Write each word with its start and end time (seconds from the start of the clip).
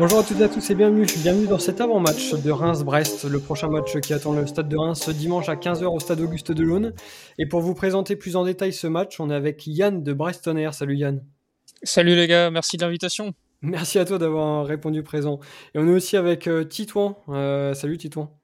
Bonjour 0.00 0.20
à 0.20 0.22
toutes 0.22 0.40
et 0.40 0.44
à 0.44 0.48
tous 0.48 0.70
et 0.70 0.74
bienvenue. 0.74 1.04
Bienvenue 1.18 1.46
dans 1.46 1.58
cet 1.58 1.78
avant-match 1.78 2.32
de 2.32 2.50
Reims-Brest, 2.50 3.26
le 3.26 3.38
prochain 3.38 3.68
match 3.68 4.00
qui 4.00 4.14
attend 4.14 4.32
le 4.32 4.46
stade 4.46 4.66
de 4.66 4.76
Reims 4.78 5.02
ce 5.04 5.10
dimanche 5.10 5.50
à 5.50 5.56
15h 5.56 5.84
au 5.84 6.00
stade 6.00 6.22
Auguste 6.22 6.52
Delaune. 6.52 6.94
Et 7.38 7.44
pour 7.44 7.60
vous 7.60 7.74
présenter 7.74 8.16
plus 8.16 8.34
en 8.34 8.44
détail 8.44 8.72
ce 8.72 8.86
match, 8.86 9.20
on 9.20 9.28
est 9.28 9.34
avec 9.34 9.66
Yann 9.66 10.02
de 10.02 10.12
Brest 10.14 10.46
Air. 10.46 10.72
Salut 10.72 10.96
Yann. 10.96 11.22
Salut 11.82 12.16
les 12.16 12.26
gars, 12.26 12.50
merci 12.50 12.78
de 12.78 12.82
l'invitation. 12.82 13.34
Merci 13.60 13.98
à 13.98 14.06
toi 14.06 14.16
d'avoir 14.16 14.64
répondu 14.64 15.02
présent. 15.02 15.38
Et 15.74 15.78
on 15.78 15.86
est 15.86 15.92
aussi 15.92 16.16
avec 16.16 16.46
euh, 16.46 16.64
Titouan. 16.64 17.22
Euh, 17.28 17.74
salut 17.74 17.98
Titouan. 17.98 18.34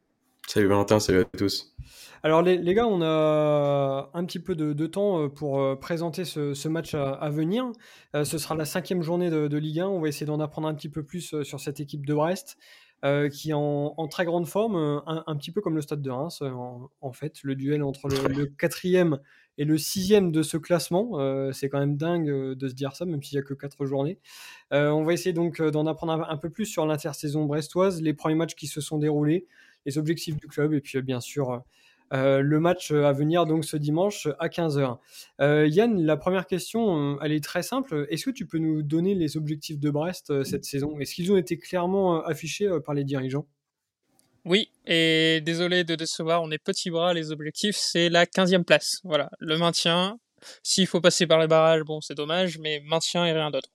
Salut 0.47 0.67
Valentin, 0.67 1.01
salut 1.01 1.21
à 1.21 1.25
tous. 1.25 1.75
Alors 2.23 2.43
les, 2.43 2.75
gars, 2.75 2.87
on 2.87 3.03
a 3.03 4.11
un 4.15 4.25
petit 4.25 4.39
peu 4.39 4.55
de, 4.55 4.87
temps 4.87 5.23
euh, 5.23 5.29
pour 5.29 5.61
euh, 5.61 5.77
présenter 5.77 6.25
ce, 6.25 6.69
match 6.69 6.95
à, 6.95 7.31
venir. 7.31 7.71
Euh, 8.15 8.25
ce 8.25 8.39
sera 8.39 8.55
la 8.55 8.65
cinquième 8.65 9.03
journée 9.03 9.31
de, 9.31 9.57
Ligue 9.57 9.81
1. 9.81 9.89
On 9.89 10.01
va 10.01 10.09
essayer 10.09 10.27
d'en 10.27 10.41
apprendre 10.41 10.69
un 10.69 10.75
petit 10.75 10.89
peu 10.89 11.03
plus 11.03 11.43
sur 11.43 11.61
cette 11.61 11.81
équipe 11.81 12.07
de 12.07 12.15
Brest. 12.15 12.57
qui 13.33 13.51
est 13.51 13.55
en, 13.55 14.09
très 14.09 14.25
grande 14.25 14.47
forme, 14.47 15.03
un, 15.07 15.37
petit 15.37 15.53
peu 15.53 15.61
comme 15.61 15.77
le 15.77 15.83
Stade 15.83 16.03
de 16.03 16.11
Reims, 16.11 16.43
en, 17.01 17.13
fait, 17.13 17.43
le 17.43 17.55
duel 17.55 17.83
entre 17.83 18.09
le, 18.09 18.47
quatrième 18.47 19.19
et 19.59 19.65
le 19.65 19.79
sixième 19.79 20.33
de 20.33 20.43
ce 20.43 20.57
classement. 20.57 21.53
c'est 21.53 21.69
quand 21.69 21.79
même 21.79 21.97
dingue 21.97 22.29
de 22.29 22.69
se 22.69 22.75
dire 22.75 22.97
ça, 22.97 23.05
même 23.05 23.23
s'il 23.23 23.39
n'y 23.39 23.45
a 23.45 23.47
que 23.47 23.55
quatre 23.55 23.85
journées. 23.85 24.19
on 24.73 25.05
va 25.05 25.13
essayer 25.13 25.33
donc 25.33 25.63
d'en 25.63 25.87
apprendre 25.87 26.13
un, 26.15 26.29
un, 26.29 26.37
peu 26.37 26.51
plus 26.51 26.67
sur 26.67 26.87
l'intersaison 26.87 27.45
brestoise, 27.45 28.01
les 28.03 28.15
premiers 28.15 28.35
matchs 28.35 28.55
qui 28.55 28.67
se 28.67 28.81
sont 28.81 28.99
déroulés, 28.99 29.47
les 29.85 29.99
objectifs 29.99 30.37
du 30.37 30.49
club, 30.49 30.73
et 30.73 30.81
puis 30.81 31.01
bien 31.03 31.21
sûr 31.21 31.63
euh, 32.13 32.41
le 32.41 32.61
match 32.61 32.93
à 32.93 33.13
venir 33.13 33.47
donc 33.47 33.65
ce 33.65 33.77
dimanche 33.77 34.29
à 34.39 34.49
15h. 34.49 34.99
Euh, 35.41 35.67
Yann, 35.67 36.05
la 36.05 36.17
première 36.17 36.47
question, 36.47 37.15
euh, 37.15 37.19
elle 37.23 37.33
est 37.33 37.43
très 37.43 37.63
simple. 37.63 38.07
Est-ce 38.11 38.25
que 38.25 38.31
tu 38.31 38.47
peux 38.47 38.59
nous 38.59 38.83
donner 38.83 39.15
les 39.15 39.37
objectifs 39.37 39.79
de 39.79 39.91
Brest 39.91 40.45
cette 40.45 40.65
saison? 40.65 40.99
Est-ce 41.01 41.15
qu'ils 41.15 41.33
ont 41.33 41.37
été 41.37 41.59
clairement 41.59 42.23
affichés 42.25 42.71
par 42.85 42.95
les 42.95 43.05
dirigeants? 43.05 43.47
Oui, 44.45 44.71
et 44.87 45.41
désolé 45.45 45.83
de 45.83 45.97
décevoir, 45.97 46.41
on 46.41 46.53
est 46.53 46.59
petit 46.59 46.89
bras, 46.91 47.13
les 47.13 47.33
objectifs, 47.33 47.75
c'est 47.77 48.09
la 48.09 48.27
15e 48.27 48.63
place. 48.63 49.01
Voilà, 49.03 49.29
le 49.41 49.59
maintien. 49.59 50.21
S'il 50.63 50.87
faut 50.87 51.01
passer 51.01 51.27
par 51.27 51.41
les 51.41 51.49
barrages, 51.49 51.83
bon, 51.83 52.01
c'est 52.01 52.15
dommage, 52.15 52.59
mais 52.59 52.81
maintien 52.85 53.27
et 53.27 53.33
rien 53.33 53.51
d'autre. 53.51 53.71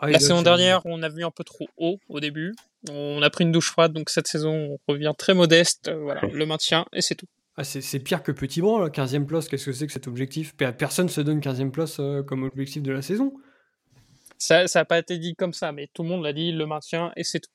Ah 0.00 0.10
la 0.10 0.18
saison 0.18 0.42
dernière, 0.42 0.80
on 0.84 1.02
a 1.04 1.08
vu 1.08 1.24
un 1.24 1.30
peu 1.30 1.44
trop 1.44 1.68
haut 1.76 2.00
au 2.08 2.18
début. 2.18 2.54
On 2.90 3.22
a 3.22 3.30
pris 3.30 3.44
une 3.44 3.52
douche 3.52 3.70
froide, 3.70 3.92
donc 3.92 4.10
cette 4.10 4.26
saison, 4.26 4.76
on 4.88 4.92
revient 4.92 5.12
très 5.16 5.34
modeste. 5.34 5.92
Voilà, 5.92 6.22
le 6.22 6.44
maintien, 6.44 6.86
et 6.92 7.00
c'est 7.00 7.14
tout. 7.14 7.28
Ah, 7.56 7.62
c'est 7.62 8.00
pire 8.00 8.22
que 8.24 8.32
Petit 8.32 8.60
Bras, 8.60 8.82
la 8.82 8.88
15e 8.90 9.26
place. 9.26 9.48
Qu'est-ce 9.48 9.66
que 9.66 9.72
c'est 9.72 9.86
que 9.86 9.92
cet 9.92 10.08
objectif? 10.08 10.56
Personne 10.56 11.08
se 11.08 11.20
donne 11.20 11.38
15e 11.38 11.70
place 11.70 11.98
euh, 12.00 12.22
comme 12.22 12.42
objectif 12.42 12.82
de 12.82 12.90
la 12.90 13.00
saison. 13.00 13.32
Ça 14.38 14.64
n'a 14.74 14.84
pas 14.84 14.98
été 14.98 15.18
dit 15.18 15.36
comme 15.36 15.52
ça, 15.52 15.70
mais 15.70 15.88
tout 15.94 16.02
le 16.02 16.08
monde 16.08 16.24
l'a 16.24 16.32
dit, 16.32 16.50
le 16.50 16.66
maintien, 16.66 17.12
et 17.16 17.22
c'est 17.22 17.40
tout. 17.40 17.50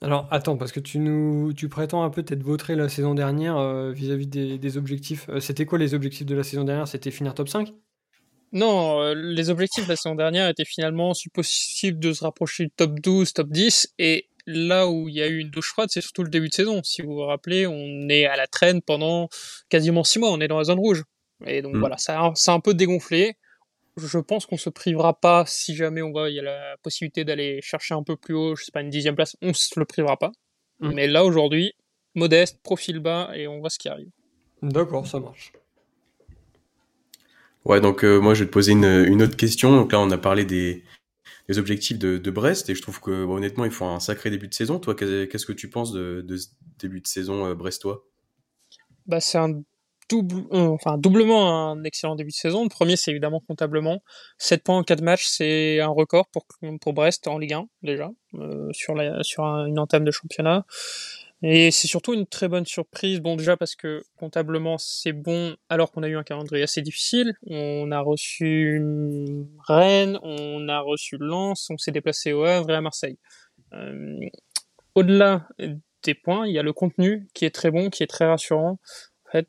Alors 0.00 0.28
attends, 0.30 0.56
parce 0.56 0.72
que 0.72 0.80
tu 0.80 0.98
nous 0.98 1.52
tu 1.52 1.68
prétends 1.68 2.04
un 2.04 2.08
peu 2.08 2.22
t'être 2.22 2.42
vautré 2.42 2.74
la 2.74 2.88
saison 2.88 3.14
dernière 3.14 3.58
euh, 3.58 3.92
vis-à-vis 3.92 4.26
des, 4.26 4.76
objectifs. 4.78 5.28
Euh, 5.28 5.40
c'était 5.40 5.66
quoi 5.66 5.78
les 5.78 5.92
objectifs 5.92 6.24
de 6.24 6.34
la 6.34 6.42
saison 6.42 6.64
dernière? 6.64 6.88
C'était 6.88 7.10
finir 7.10 7.34
top 7.34 7.50
5 7.50 7.74
Non, 8.52 9.12
les 9.12 9.50
objectifs 9.50 9.84
de 9.84 9.90
la 9.90 9.96
saison 9.96 10.14
dernière 10.14 10.48
étaient 10.48 10.64
finalement, 10.64 11.12
si 11.12 11.28
possible, 11.28 11.98
de 11.98 12.12
se 12.12 12.24
rapprocher 12.24 12.64
du 12.64 12.70
top 12.70 12.98
12, 13.00 13.32
top 13.34 13.48
10, 13.50 13.92
et 13.98 14.29
là 14.50 14.88
où 14.88 15.08
il 15.08 15.14
y 15.14 15.22
a 15.22 15.28
eu 15.28 15.38
une 15.38 15.50
douche 15.50 15.70
froide, 15.70 15.88
c'est 15.90 16.00
surtout 16.00 16.22
le 16.22 16.30
début 16.30 16.48
de 16.48 16.54
saison. 16.54 16.82
Si 16.82 17.02
vous 17.02 17.14
vous 17.14 17.26
rappelez, 17.26 17.66
on 17.66 18.08
est 18.08 18.26
à 18.26 18.36
la 18.36 18.46
traîne 18.46 18.82
pendant 18.82 19.28
quasiment 19.68 20.04
six 20.04 20.18
mois, 20.18 20.30
on 20.30 20.40
est 20.40 20.48
dans 20.48 20.58
la 20.58 20.64
zone 20.64 20.78
rouge. 20.78 21.04
Et 21.46 21.62
donc 21.62 21.74
mm. 21.74 21.80
voilà, 21.80 21.96
ça, 21.96 22.32
c'est 22.34 22.50
un 22.50 22.60
peu 22.60 22.74
dégonflé. 22.74 23.36
Je 23.96 24.18
pense 24.18 24.46
qu'on 24.46 24.56
se 24.56 24.70
privera 24.70 25.18
pas 25.18 25.44
si 25.46 25.74
jamais 25.74 26.02
on 26.02 26.10
voit 26.10 26.30
il 26.30 26.36
y 26.36 26.40
a 26.40 26.42
la 26.42 26.76
possibilité 26.82 27.24
d'aller 27.24 27.60
chercher 27.62 27.94
un 27.94 28.02
peu 28.02 28.16
plus 28.16 28.34
haut, 28.34 28.54
je 28.56 28.64
sais 28.64 28.72
pas 28.72 28.80
une 28.80 28.90
dixième 28.90 29.14
place, 29.14 29.36
on 29.42 29.52
se 29.52 29.78
le 29.78 29.84
privera 29.84 30.16
pas. 30.16 30.32
Mm. 30.80 30.92
Mais 30.94 31.06
là 31.06 31.24
aujourd'hui, 31.24 31.72
modeste, 32.14 32.60
profil 32.62 33.00
bas 33.00 33.30
et 33.34 33.46
on 33.46 33.60
voit 33.60 33.70
ce 33.70 33.78
qui 33.78 33.88
arrive. 33.88 34.08
D'accord, 34.62 35.06
ça 35.06 35.20
marche. 35.20 35.52
Ouais, 37.64 37.80
donc 37.80 38.04
euh, 38.04 38.18
moi 38.20 38.34
je 38.34 38.40
vais 38.40 38.46
te 38.46 38.52
poser 38.52 38.72
une, 38.72 38.84
une, 38.84 39.22
autre 39.22 39.36
question. 39.36 39.74
Donc 39.74 39.92
là 39.92 40.00
on 40.00 40.10
a 40.10 40.18
parlé 40.18 40.44
des, 40.44 40.82
les 41.50 41.58
objectifs 41.58 41.98
de, 41.98 42.30
Brest 42.30 42.70
et 42.70 42.76
je 42.76 42.80
trouve 42.80 43.00
que 43.00 43.10
honnêtement 43.10 43.64
ils 43.64 43.72
font 43.72 43.88
un 43.88 43.98
sacré 43.98 44.30
début 44.30 44.46
de 44.46 44.54
saison. 44.54 44.78
Toi, 44.78 44.94
qu'est-ce 44.94 45.44
que 45.44 45.52
tu 45.52 45.68
penses 45.68 45.92
de, 45.92 46.24
ce 46.36 46.46
début 46.78 47.00
de 47.00 47.08
saison 47.08 47.44
euh, 47.44 47.54
brestois? 47.56 48.06
Bah, 49.06 49.18
c'est 49.18 49.38
un 49.38 49.60
double, 50.08 50.44
euh, 50.52 50.68
enfin 50.68 50.96
doublement 50.96 51.72
un 51.72 51.82
excellent 51.82 52.14
début 52.14 52.30
de 52.30 52.36
saison. 52.36 52.62
Le 52.62 52.68
premier, 52.68 52.94
c'est 52.94 53.10
évidemment 53.10 53.40
comptablement 53.40 54.00
7 54.38 54.62
points 54.62 54.78
en 54.78 54.84
4 54.84 55.02
matchs, 55.02 55.26
c'est 55.26 55.80
un 55.80 55.88
record 55.88 56.28
pour 56.28 56.46
pour 56.80 56.92
Brest 56.92 57.26
en 57.26 57.36
Ligue 57.36 57.54
1 57.54 57.66
déjà 57.82 58.10
euh, 58.34 58.68
sur 58.72 58.94
la 58.94 59.20
sur 59.24 59.42
une 59.42 59.80
entame 59.80 60.04
de 60.04 60.12
championnat. 60.12 60.64
Et 61.42 61.70
c'est 61.70 61.88
surtout 61.88 62.12
une 62.12 62.26
très 62.26 62.48
bonne 62.48 62.66
surprise. 62.66 63.20
Bon, 63.20 63.34
déjà 63.36 63.56
parce 63.56 63.74
que 63.74 64.02
comptablement 64.16 64.76
c'est 64.76 65.12
bon, 65.12 65.56
alors 65.70 65.90
qu'on 65.90 66.02
a 66.02 66.08
eu 66.08 66.16
un 66.16 66.22
calendrier 66.22 66.64
assez 66.64 66.82
difficile. 66.82 67.34
On 67.46 67.90
a 67.92 68.00
reçu 68.00 68.82
Rennes, 69.66 70.18
on 70.22 70.68
a 70.68 70.80
reçu 70.80 71.16
Lens, 71.18 71.68
on 71.70 71.78
s'est 71.78 71.92
déplacé 71.92 72.32
au 72.32 72.44
Havre 72.44 72.70
et 72.70 72.74
à 72.74 72.80
Marseille. 72.82 73.18
Euh, 73.72 74.18
au-delà 74.94 75.48
des 76.02 76.14
points, 76.14 76.46
il 76.46 76.52
y 76.52 76.58
a 76.58 76.62
le 76.62 76.72
contenu 76.72 77.26
qui 77.32 77.46
est 77.46 77.54
très 77.54 77.70
bon, 77.70 77.88
qui 77.88 78.02
est 78.02 78.08
très 78.08 78.26
rassurant. 78.26 78.78
En 79.26 79.30
fait, 79.32 79.48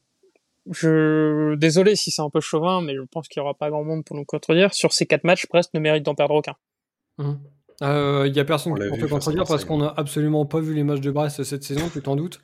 je 0.70 1.56
désolé 1.56 1.98
si 1.98 2.12
c'est 2.12 2.22
un 2.22 2.30
peu 2.30 2.40
chauvin, 2.40 2.82
mais 2.82 2.96
je 2.96 3.02
pense 3.02 3.28
qu'il 3.28 3.42
n'y 3.42 3.46
aura 3.46 3.56
pas 3.56 3.70
grand 3.70 3.84
monde 3.84 4.06
pour 4.06 4.16
nous 4.16 4.26
contredire. 4.26 4.74
Sur 4.74 4.94
ces 4.94 5.06
quatre 5.06 5.26
matchs, 5.26 5.46
Brest 5.50 5.74
ne 5.74 5.80
mérite 5.82 6.04
d'en 6.04 6.16
perdre 6.16 6.36
aucun. 6.36 6.56
Mmh. 7.18 7.34
Il 7.82 7.88
euh, 7.88 8.28
y 8.28 8.40
a 8.40 8.46
personne 8.46 8.76
qui 8.76 9.00
peut 9.00 9.08
contredire 9.08 9.44
parce 9.48 9.66
qu'on 9.66 9.80
n'a 9.80 9.92
absolument 9.98 10.46
pas 10.46 10.60
vu 10.60 10.76
les 10.76 10.84
matchs 10.84 11.02
de 11.02 11.10
Brest 11.10 11.44
cette 11.44 11.64
saison, 11.64 11.90
tu 11.92 12.00
t'en 12.00 12.16
doutes. 12.16 12.40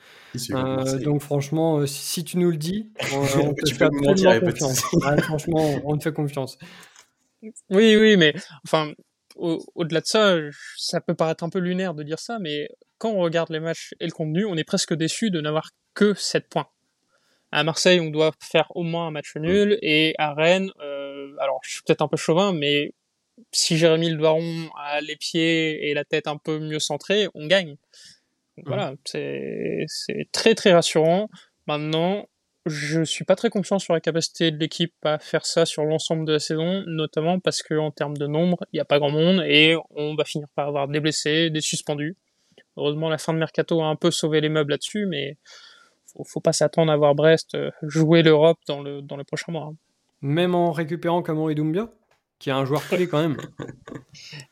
Euh, 0.50 0.98
donc 0.98 1.22
franchement, 1.22 1.78
euh, 1.78 1.86
si, 1.86 2.24
tu 2.24 2.40
nous 2.40 2.50
le 2.50 2.58
dis, 2.58 2.90
on, 3.14 3.54
te 3.54 3.72
fait 3.72 3.88
confiance. 4.40 4.80
franchement, 5.22 5.80
on 5.86 5.96
te 5.96 6.04
fait 6.06 6.14
confiance. 6.14 6.58
Oui, 7.70 7.96
oui, 7.96 8.18
mais 8.18 8.34
enfin, 8.66 8.94
au-delà 9.36 10.02
de 10.02 10.08
ça, 10.08 10.36
ça 10.76 11.02
peut 11.02 11.14
paraître 11.14 11.44
un 11.44 11.50
peu 11.50 11.60
lunaire 11.60 11.94
de 11.94 12.02
dire 12.02 12.18
ça, 12.18 12.40
mais 12.40 12.68
quand 12.98 13.12
on 13.12 13.20
regarde 13.20 13.52
les 13.52 13.60
matchs 13.60 13.94
et 14.00 14.06
le 14.06 14.12
contenu, 14.12 14.44
on 14.46 14.56
est 14.56 14.64
presque 14.64 14.96
déçu 14.96 15.30
de 15.30 15.40
n'avoir 15.40 15.70
que 15.94 16.16
7 16.16 16.50
points. 16.50 16.68
À 17.52 17.64
Marseille, 17.64 18.00
on 18.00 18.10
doit 18.10 18.32
faire 18.42 18.72
au 18.74 18.82
moins 18.82 19.08
un 19.08 19.12
match 19.12 19.36
nul, 19.36 19.78
et 19.84 20.16
à 20.18 20.34
Rennes, 20.34 20.72
alors 21.40 21.60
je 21.64 21.74
suis 21.74 21.82
peut-être 21.86 22.02
un 22.02 22.08
peu 22.08 22.18
chauvin, 22.18 22.54
mais 22.54 22.96
si 23.52 23.78
Jérémy 23.78 24.10
Le 24.10 24.18
Baron 24.18 24.70
a 24.78 25.02
les 25.02 25.16
pieds 25.16 25.90
et 25.90 25.94
la 25.94 26.06
tête 26.06 26.28
un 26.28 26.38
peu 26.38 26.60
mieux 26.60 26.80
centrés, 26.80 27.28
on 27.34 27.48
gagne. 27.48 27.78
Donc, 28.58 28.66
mmh. 28.66 28.70
Voilà, 28.70 28.94
c'est 29.06 29.86
très 30.32 30.56
très 30.56 30.74
rassurant. 30.74 31.30
Maintenant, 31.68 32.28
je 32.66 33.04
suis 33.04 33.24
pas 33.24 33.36
très 33.36 33.50
confiant 33.50 33.80
sur 33.80 33.94
la 33.94 34.02
capacité 34.02 34.52
de 34.52 34.58
l'équipe 34.58 34.94
à 35.04 35.20
faire 35.20 35.46
ça 35.46 35.66
sur 35.66 35.86
l'ensemble 35.86 36.26
de 36.26 36.34
la 36.34 36.40
saison, 36.40 36.84
notamment 36.88 37.40
parce 37.40 37.64
que 37.64 37.76
en 37.76 37.92
termes 37.92 38.18
de 38.18 38.28
nombre, 38.28 38.58
il 38.72 38.78
n'y 38.78 38.80
a 38.80 38.86
pas 38.86 39.00
grand 39.00 39.12
monde 39.12 39.44
et 39.46 39.76
on 39.92 40.16
va 40.16 40.26
finir 40.26 40.48
par 40.56 40.68
avoir 40.68 40.88
des 40.88 41.00
blessés, 41.00 41.50
des 41.50 41.62
suspendus. 41.62 42.16
Heureusement, 42.76 43.10
la 43.10 43.18
fin 43.18 43.34
de 43.34 43.40
mercato 43.40 43.82
a 43.82 43.86
un 43.86 43.96
peu 43.96 44.12
sauvé 44.12 44.42
les 44.42 44.50
meubles 44.50 44.72
là-dessus, 44.72 45.06
mais 45.08 45.38
faut, 46.06 46.24
faut 46.24 46.40
pas 46.40 46.54
s'attendre 46.54 46.92
à 46.92 46.98
voir 46.98 47.16
Brest 47.16 47.56
euh, 47.56 47.72
jouer 47.84 48.22
l'Europe 48.22 48.60
dans 48.68 48.82
le 48.82 49.02
dans 49.02 49.18
les 49.18 49.24
prochains 49.24 49.52
mois. 49.52 49.70
Hein. 49.72 49.76
Même 50.22 50.56
en 50.56 50.72
récupérant 50.72 51.22
Cameron 51.24 51.54
Doumbia 51.54 51.90
qui 52.40 52.50
est 52.50 52.54
un 52.54 52.66
joueur 52.66 52.88
clé 52.88 53.08
quand 53.08 53.20
même. 53.20 53.38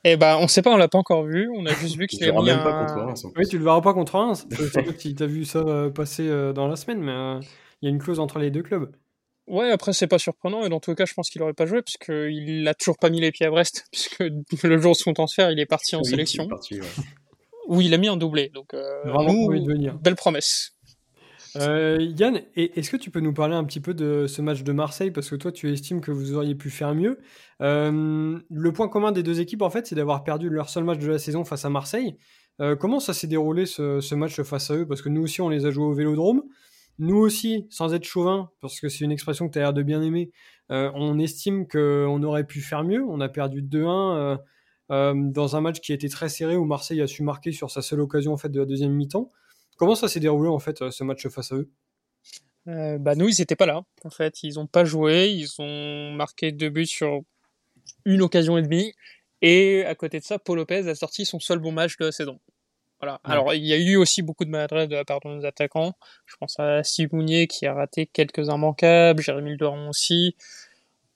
Eh 0.03 0.15
ben, 0.15 0.37
on 0.39 0.47
sait 0.47 0.61
pas, 0.61 0.71
on 0.71 0.77
l'a 0.77 0.87
pas 0.87 0.99
encore 0.99 1.23
vu. 1.23 1.49
On 1.55 1.65
a 1.65 1.73
juste 1.73 1.97
vu 1.97 2.05
qu'il 2.05 2.23
a 2.23 2.31
mis 2.31 2.51
un... 2.51 2.59
pas 2.59 2.85
contre 2.85 3.03
Reims. 3.03 3.25
Oui, 3.35 3.47
tu 3.47 3.57
le 3.57 3.63
verras 3.63 3.81
pas 3.81 3.93
contre 3.93 4.13
Reims. 4.13 4.45
Je 4.51 4.63
sais 4.63 4.83
pas 4.83 4.91
si 4.95 5.15
t'as 5.15 5.25
vu 5.25 5.43
ça 5.43 5.59
euh, 5.59 5.89
passer 5.89 6.27
euh, 6.27 6.53
dans 6.53 6.67
la 6.67 6.75
semaine, 6.75 7.01
mais 7.01 7.11
euh, 7.11 7.39
il 7.81 7.85
y 7.85 7.87
a 7.87 7.89
une 7.89 7.97
clause 7.97 8.19
entre 8.19 8.37
les 8.37 8.51
deux 8.51 8.61
clubs. 8.61 8.91
Ouais, 9.47 9.71
après 9.71 9.93
c'est 9.93 10.07
pas 10.07 10.19
surprenant 10.19 10.63
et 10.63 10.69
dans 10.69 10.79
tous 10.79 10.91
les 10.91 10.95
cas, 10.95 11.05
je 11.05 11.13
pense 11.15 11.29
qu'il 11.29 11.41
aurait 11.41 11.53
pas 11.53 11.65
joué 11.65 11.81
parce 11.81 11.97
qu'il 11.97 12.67
a 12.67 12.75
toujours 12.75 12.97
pas 12.97 13.09
mis 13.09 13.21
les 13.21 13.31
pieds 13.31 13.47
à 13.47 13.49
Brest 13.49 13.87
puisque 13.91 14.19
le 14.63 14.77
jour 14.77 14.91
de 14.91 14.97
son 14.97 15.13
transfert, 15.13 15.49
il 15.51 15.59
est 15.59 15.65
parti 15.65 15.95
en 15.95 16.03
sélection. 16.03 16.47
Il 16.69 16.83
Où 17.67 17.81
il 17.81 17.93
a 17.95 17.97
mis 17.97 18.07
un 18.07 18.17
doublé, 18.17 18.49
donc 18.53 18.75
Vraiment, 19.03 19.47
belle 19.99 20.15
promesse. 20.15 20.74
Euh, 21.57 21.97
Yann, 22.17 22.41
est-ce 22.55 22.89
que 22.89 22.97
tu 22.97 23.11
peux 23.11 23.19
nous 23.19 23.33
parler 23.33 23.55
un 23.55 23.63
petit 23.63 23.79
peu 23.79 23.93
de 23.93 24.27
ce 24.27 24.41
match 24.41 24.63
de 24.63 24.71
Marseille? 24.71 25.11
Parce 25.11 25.29
que 25.29 25.35
toi, 25.35 25.51
tu 25.51 25.71
estimes 25.71 26.01
que 26.01 26.11
vous 26.11 26.33
auriez 26.33 26.55
pu 26.55 26.69
faire 26.69 26.93
mieux. 26.93 27.19
Euh, 27.61 28.39
le 28.49 28.73
point 28.73 28.89
commun 28.89 29.11
des 29.11 29.23
deux 29.23 29.39
équipes, 29.39 29.61
en 29.61 29.69
fait, 29.69 29.87
c'est 29.87 29.95
d'avoir 29.95 30.23
perdu 30.23 30.49
leur 30.49 30.69
seul 30.69 30.83
match 30.83 30.99
de 30.99 31.07
la 31.07 31.19
saison 31.19 31.45
face 31.45 31.65
à 31.65 31.69
Marseille. 31.69 32.17
Euh, 32.61 32.75
comment 32.75 32.99
ça 32.99 33.13
s'est 33.13 33.27
déroulé 33.27 33.65
ce, 33.65 34.15
match 34.15 34.41
face 34.41 34.71
à 34.71 34.75
eux? 34.75 34.87
Parce 34.87 35.01
que 35.01 35.09
nous 35.09 35.21
aussi, 35.21 35.41
on 35.41 35.49
les 35.49 35.65
a 35.65 35.71
joués 35.71 35.85
au 35.85 35.93
vélodrome. 35.93 36.43
Nous 36.99 37.17
aussi, 37.17 37.67
sans 37.69 37.93
être 37.93 38.05
chauvin, 38.05 38.49
parce 38.61 38.79
que 38.79 38.89
c'est 38.89 39.03
une 39.03 39.11
expression 39.11 39.47
que 39.47 39.53
tu 39.53 39.59
as 39.59 39.63
l'air 39.63 39.73
de 39.73 39.83
bien 39.83 40.01
aimer, 40.01 40.31
on 40.69 41.19
estime 41.19 41.67
qu'on 41.67 42.23
aurait 42.23 42.45
pu 42.45 42.61
faire 42.61 42.85
mieux. 42.85 43.03
On 43.03 43.19
a 43.19 43.27
perdu 43.27 43.61
2-1 43.61 44.39
dans 44.89 45.55
un 45.57 45.61
match 45.61 45.81
qui 45.81 45.91
a 45.91 45.95
été 45.95 46.07
très 46.07 46.29
serré 46.29 46.55
où 46.55 46.63
Marseille 46.63 47.01
a 47.01 47.07
su 47.07 47.21
marquer 47.23 47.51
sur 47.51 47.69
sa 47.69 47.81
seule 47.81 47.99
occasion 47.99 48.31
en 48.31 48.37
fait, 48.37 48.47
de 48.47 48.59
la 48.59 48.65
deuxième 48.65 48.93
mi-temps. 48.93 49.29
Comment 49.75 49.95
ça 49.95 50.07
s'est 50.07 50.19
déroulé 50.19 50.49
en 50.49 50.59
fait 50.59 50.89
ce 50.89 51.03
match 51.03 51.27
face 51.27 51.51
à 51.51 51.55
eux? 51.55 51.69
Euh, 52.67 52.97
bah 52.97 53.13
nous 53.15 53.29
ils 53.29 53.35
n'étaient 53.39 53.55
pas 53.55 53.67
là 53.67 53.83
en 54.03 54.09
fait 54.09 54.41
ils 54.41 54.55
n'ont 54.55 54.65
pas 54.65 54.85
joué 54.85 55.29
ils 55.29 55.61
ont 55.61 56.11
marqué 56.13 56.51
deux 56.51 56.69
buts 56.69 56.87
sur 56.87 57.21
une 58.05 58.21
occasion 58.21 58.57
et 58.57 58.61
demie 58.61 58.93
Et 59.41 59.83
à 59.85 59.95
côté 59.95 60.19
de 60.19 60.25
ça, 60.25 60.39
Paul 60.39 60.57
Lopez 60.57 60.87
a 60.89 60.95
sorti 60.95 61.25
son 61.25 61.39
seul 61.39 61.59
bon 61.59 61.71
match 61.71 61.97
de 61.97 62.05
la 62.05 62.11
saison. 62.11 62.39
Voilà. 62.99 63.19
Alors, 63.23 63.53
il 63.53 63.65
y 63.65 63.73
a 63.73 63.77
eu 63.77 63.97
aussi 63.97 64.21
beaucoup 64.21 64.45
de 64.45 64.49
maladresse 64.49 64.87
de 64.87 64.95
la 64.95 65.05
part 65.05 65.19
de 65.19 65.29
nos 65.29 65.45
attaquants. 65.45 65.93
Je 66.25 66.35
pense 66.37 66.59
à 66.59 66.83
Steve 66.83 67.09
Mounier 67.13 67.47
qui 67.47 67.67
a 67.67 67.73
raté 67.73 68.07
quelques 68.07 68.47
immanquables, 68.47 69.21
Jérémy 69.21 69.57
Doron 69.57 69.89
aussi. 69.89 70.35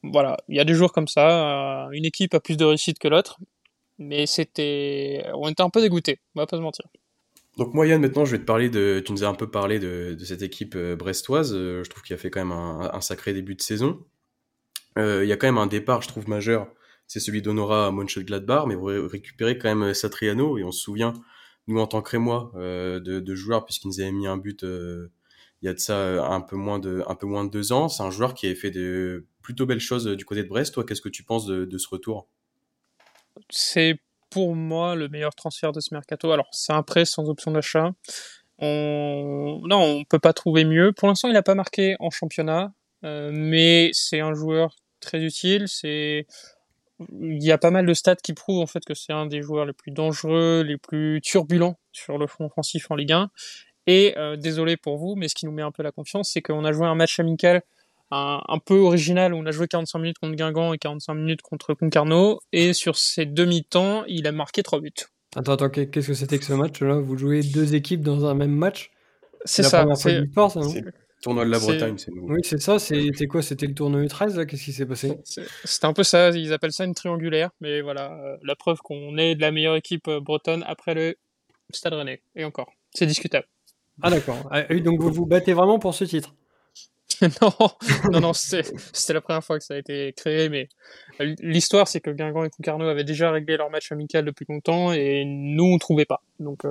Voilà. 0.03 0.37
Il 0.49 0.57
y 0.57 0.59
a 0.59 0.65
des 0.65 0.73
jours 0.73 0.91
comme 0.91 1.07
ça. 1.07 1.87
Euh, 1.87 1.91
une 1.91 2.05
équipe 2.05 2.33
a 2.33 2.39
plus 2.39 2.57
de 2.57 2.65
réussite 2.65 2.99
que 2.99 3.07
l'autre. 3.07 3.39
Mais 3.97 4.27
c'était, 4.27 5.25
on 5.35 5.49
était 5.49 5.63
un 5.63 5.69
peu 5.69 5.81
dégoûtés. 5.81 6.19
On 6.35 6.41
va 6.41 6.47
pas 6.47 6.57
se 6.57 6.61
mentir. 6.61 6.85
Donc 7.59 7.73
moi 7.73 7.85
Yann, 7.85 8.01
maintenant 8.01 8.25
je 8.25 8.31
vais 8.31 8.39
te 8.39 8.45
parler 8.45 8.69
de, 8.69 9.01
tu 9.05 9.11
nous 9.11 9.23
as 9.23 9.27
un 9.27 9.35
peu 9.35 9.49
parlé 9.49 9.79
de, 9.79 10.17
cette 10.23 10.41
équipe 10.41 10.75
euh, 10.75 10.95
brestoise, 10.95 11.53
euh, 11.53 11.83
je 11.83 11.89
trouve 11.89 12.03
qu'il 12.03 12.13
a 12.13 12.17
fait 12.17 12.29
quand 12.29 12.43
même 12.43 12.51
un, 12.51 13.01
sacré 13.01 13.33
début 13.33 13.55
de 13.55 13.61
saison. 13.61 14.05
Il 14.97 15.25
y 15.25 15.31
a 15.31 15.37
quand 15.37 15.47
même 15.47 15.57
un 15.57 15.67
départ, 15.67 16.01
je 16.01 16.09
trouve, 16.09 16.27
majeur, 16.27 16.67
c'est 17.07 17.21
celui 17.21 17.41
d'Honora 17.41 17.87
à 17.87 17.91
Mönchengladbach, 17.91 18.65
mais 18.67 18.75
vous 18.75 18.85
récupérez 18.85 19.57
quand 19.57 19.73
même 19.73 19.93
Satriano, 19.93 20.57
et 20.57 20.63
on 20.65 20.71
se 20.71 20.81
souvient 20.81 21.13
nous 21.69 21.79
en 21.79 21.87
tant 21.87 22.01
que 22.01 22.17
moi 22.17 22.51
euh, 22.55 22.99
de, 22.99 23.19
de, 23.19 23.35
joueurs 23.35 23.65
puisqu'il 23.65 23.87
nous 23.87 24.01
avait 24.01 24.11
mis 24.11 24.27
un 24.27 24.37
but 24.37 24.63
euh, 24.63 25.09
il 25.61 25.67
y 25.67 25.69
a 25.69 25.73
de 25.73 25.79
ça 25.79 25.95
euh, 25.95 26.21
un 26.21 26.41
peu 26.41 26.55
moins 26.55 26.79
de 26.79 27.03
un 27.07 27.15
peu 27.15 27.27
moins 27.27 27.45
de 27.45 27.49
deux 27.49 27.71
ans. 27.71 27.89
C'est 27.89 28.03
un 28.03 28.11
joueur 28.11 28.33
qui 28.33 28.45
avait 28.47 28.55
fait 28.55 28.71
de 28.71 29.27
plutôt 29.41 29.65
belles 29.65 29.79
choses 29.79 30.05
du 30.05 30.25
côté 30.25 30.43
de 30.43 30.49
Brest. 30.49 30.73
Toi, 30.73 30.83
qu'est-ce 30.85 31.01
que 31.01 31.09
tu 31.09 31.23
penses 31.23 31.45
de, 31.45 31.65
de 31.65 31.77
ce 31.77 31.87
retour? 31.87 32.27
C'est 33.49 33.99
pour 34.29 34.55
moi 34.55 34.95
le 34.95 35.09
meilleur 35.09 35.35
transfert 35.35 35.71
de 35.71 35.79
ce 35.79 35.93
mercato. 35.93 36.31
Alors 36.31 36.47
c'est 36.51 36.73
un 36.73 36.83
prêt 36.83 37.05
sans 37.05 37.29
option 37.29 37.51
d'achat. 37.51 37.91
On... 38.59 39.61
Non, 39.65 39.81
on 39.81 40.03
peut 40.03 40.19
pas 40.19 40.33
trouver 40.33 40.65
mieux. 40.65 40.91
Pour 40.91 41.07
l'instant, 41.07 41.29
il 41.29 41.33
n'a 41.33 41.43
pas 41.43 41.55
marqué 41.55 41.95
en 41.99 42.09
championnat, 42.09 42.73
mais 43.03 43.89
c'est 43.93 44.19
un 44.19 44.33
joueur 44.33 44.75
très 44.99 45.21
utile. 45.21 45.67
C'est 45.67 46.27
il 47.13 47.41
y 47.43 47.51
a 47.51 47.57
pas 47.57 47.71
mal 47.71 47.85
de 47.85 47.93
stats 47.93 48.17
qui 48.17 48.33
prouvent 48.33 48.61
en 48.61 48.67
fait 48.67 48.83
que 48.83 48.93
c'est 48.93 49.13
un 49.13 49.25
des 49.25 49.41
joueurs 49.41 49.65
les 49.65 49.73
plus 49.73 49.91
dangereux, 49.91 50.63
les 50.63 50.77
plus 50.77 51.21
turbulents 51.21 51.79
sur 51.91 52.17
le 52.17 52.27
front 52.27 52.45
offensif 52.45 52.91
en 52.91 52.95
Ligue 52.95 53.13
1. 53.13 53.29
Et 53.87 54.13
euh, 54.17 54.35
désolé 54.35 54.77
pour 54.77 54.97
vous, 54.97 55.15
mais 55.15 55.27
ce 55.27 55.35
qui 55.35 55.45
nous 55.45 55.51
met 55.51 55.61
un 55.61 55.71
peu 55.71 55.81
la 55.81 55.91
confiance, 55.91 56.31
c'est 56.31 56.41
qu'on 56.41 56.65
a 56.65 56.71
joué 56.71 56.85
un 56.85 56.95
match 56.95 57.19
amical 57.19 57.63
un, 58.11 58.41
un, 58.47 58.59
peu 58.59 58.77
original 58.79 59.33
où 59.33 59.37
on 59.37 59.45
a 59.45 59.51
joué 59.51 59.67
45 59.67 59.99
minutes 59.99 60.17
contre 60.19 60.35
Guingamp 60.35 60.73
et 60.73 60.77
45 60.77 61.13
minutes 61.13 61.41
contre 61.41 61.73
Concarneau. 61.73 62.39
Et 62.51 62.73
sur 62.73 62.97
ces 62.97 63.25
demi-temps, 63.25 64.03
il 64.07 64.27
a 64.27 64.31
marqué 64.31 64.63
trois 64.63 64.79
buts. 64.79 64.91
Attends, 65.35 65.53
attends, 65.53 65.69
qu'est-ce 65.69 66.07
que 66.07 66.13
c'était 66.13 66.39
que 66.39 66.45
ce 66.45 66.53
match-là? 66.53 66.95
Vous 66.95 67.17
jouez 67.17 67.41
deux 67.43 67.75
équipes 67.75 68.01
dans 68.01 68.25
un 68.25 68.33
même 68.33 68.51
match? 68.51 68.91
C'est 69.45 69.63
ça. 69.63 69.85
C'est 69.95 70.23
Tournoi 71.21 71.43
de 71.43 71.49
la 71.49 71.59
Bretagne, 71.59 71.97
c'est 71.97 72.11
nouveau. 72.11 72.33
Oui, 72.33 72.39
c'est 72.43 72.61
ça. 72.61 72.79
C'était 72.79 73.27
quoi? 73.27 73.41
C'était 73.41 73.67
le 73.67 73.73
tournoi 73.73 74.01
U13, 74.03 74.37
là? 74.37 74.45
Qu'est-ce 74.45 74.63
qui 74.63 74.71
s'est 74.71 74.85
passé? 74.85 75.19
C'était 75.25 75.85
un 75.85 75.91
peu 75.91 76.03
ça. 76.03 76.29
Ils 76.29 76.53
appellent 76.53 76.71
ça 76.71 76.85
une 76.85 76.95
triangulaire. 76.95 77.49
Mais 77.59 77.81
voilà, 77.81 78.13
euh, 78.13 78.37
la 78.41 78.55
preuve 78.55 78.77
qu'on 78.77 79.17
est 79.17 79.35
de 79.35 79.41
la 79.41 79.51
meilleure 79.51 79.75
équipe 79.75 80.07
euh, 80.07 80.21
bretonne 80.21 80.63
après 80.65 80.93
le 80.93 81.17
Stade 81.71 81.93
Rennais. 81.93 82.21
Et 82.35 82.45
encore, 82.45 82.71
c'est 82.93 83.05
discutable. 83.05 83.47
Ah, 84.01 84.09
d'accord. 84.09 84.47
Ah, 84.49 84.63
donc 84.75 85.01
vous 85.01 85.11
vous 85.11 85.25
battez 85.25 85.51
vraiment 85.51 85.77
pour 85.77 85.93
ce 85.93 86.05
titre? 86.05 86.33
non, 87.41 87.51
non, 88.11 88.19
non, 88.21 88.33
c'était 88.33 89.13
la 89.13 89.21
première 89.21 89.43
fois 89.43 89.57
que 89.57 89.65
ça 89.65 89.73
a 89.73 89.77
été 89.77 90.13
créé, 90.13 90.49
mais 90.49 90.69
l'histoire, 91.39 91.87
c'est 91.87 91.99
que 91.99 92.11
Guingamp 92.11 92.45
et 92.45 92.49
Concarneau 92.49 92.85
avaient 92.85 93.03
déjà 93.03 93.31
réglé 93.31 93.57
leur 93.57 93.69
match 93.69 93.91
amical 93.91 94.25
depuis 94.25 94.45
longtemps 94.47 94.93
et 94.93 95.23
nous, 95.25 95.65
on 95.65 95.77
trouvait 95.77 96.05
pas. 96.05 96.21
Donc, 96.39 96.65
euh, 96.65 96.69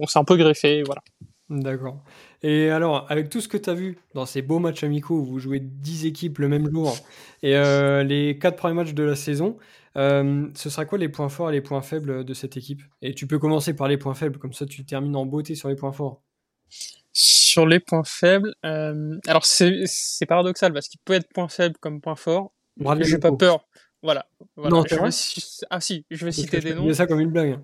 on 0.00 0.06
s'est 0.06 0.18
un 0.18 0.24
peu 0.24 0.36
greffé, 0.36 0.82
voilà. 0.84 1.02
D'accord. 1.50 2.04
Et 2.42 2.68
alors, 2.68 3.06
avec 3.10 3.30
tout 3.30 3.40
ce 3.40 3.48
que 3.48 3.56
tu 3.56 3.70
as 3.70 3.74
vu 3.74 3.98
dans 4.14 4.26
ces 4.26 4.42
beaux 4.42 4.58
matchs 4.58 4.84
amicaux 4.84 5.14
où 5.20 5.24
vous 5.24 5.38
jouez 5.38 5.60
10 5.60 6.04
équipes 6.04 6.38
le 6.38 6.48
même 6.48 6.70
jour 6.70 6.94
et 7.42 7.56
euh, 7.56 8.04
les 8.04 8.38
4 8.38 8.56
premiers 8.56 8.74
matchs 8.74 8.92
de 8.92 9.02
la 9.02 9.16
saison, 9.16 9.56
euh, 9.96 10.46
ce 10.54 10.68
sera 10.68 10.84
quoi 10.84 10.98
les 10.98 11.08
points 11.08 11.30
forts 11.30 11.48
et 11.48 11.54
les 11.54 11.62
points 11.62 11.80
faibles 11.80 12.24
de 12.24 12.34
cette 12.34 12.58
équipe? 12.58 12.82
Et 13.00 13.14
tu 13.14 13.26
peux 13.26 13.38
commencer 13.38 13.74
par 13.74 13.88
les 13.88 13.96
points 13.96 14.14
faibles, 14.14 14.38
comme 14.38 14.52
ça 14.52 14.66
tu 14.66 14.84
termines 14.84 15.16
en 15.16 15.24
beauté 15.24 15.54
sur 15.54 15.70
les 15.70 15.74
points 15.76 15.92
forts. 15.92 16.22
Sur 17.58 17.66
les 17.66 17.80
points 17.80 18.04
faibles, 18.04 18.54
euh, 18.64 19.18
alors 19.26 19.44
c'est 19.44 19.84
paradoxal 20.28 20.72
parce 20.72 20.86
qu'il 20.86 21.00
peut 21.04 21.14
être 21.14 21.28
point 21.32 21.48
faible 21.48 21.74
comme 21.80 22.00
point 22.00 22.14
fort. 22.14 22.52
J'ai 23.00 23.18
pas 23.18 23.32
peur. 23.32 23.66
Voilà. 24.00 24.28
Non, 24.56 24.84
Ah 25.68 25.80
si, 25.80 26.06
je 26.08 26.24
vais 26.24 26.30
citer 26.30 26.60
des 26.60 26.72
noms. 26.72 26.94
ça 26.94 27.08
comme 27.08 27.18
une 27.18 27.32
blague. 27.32 27.58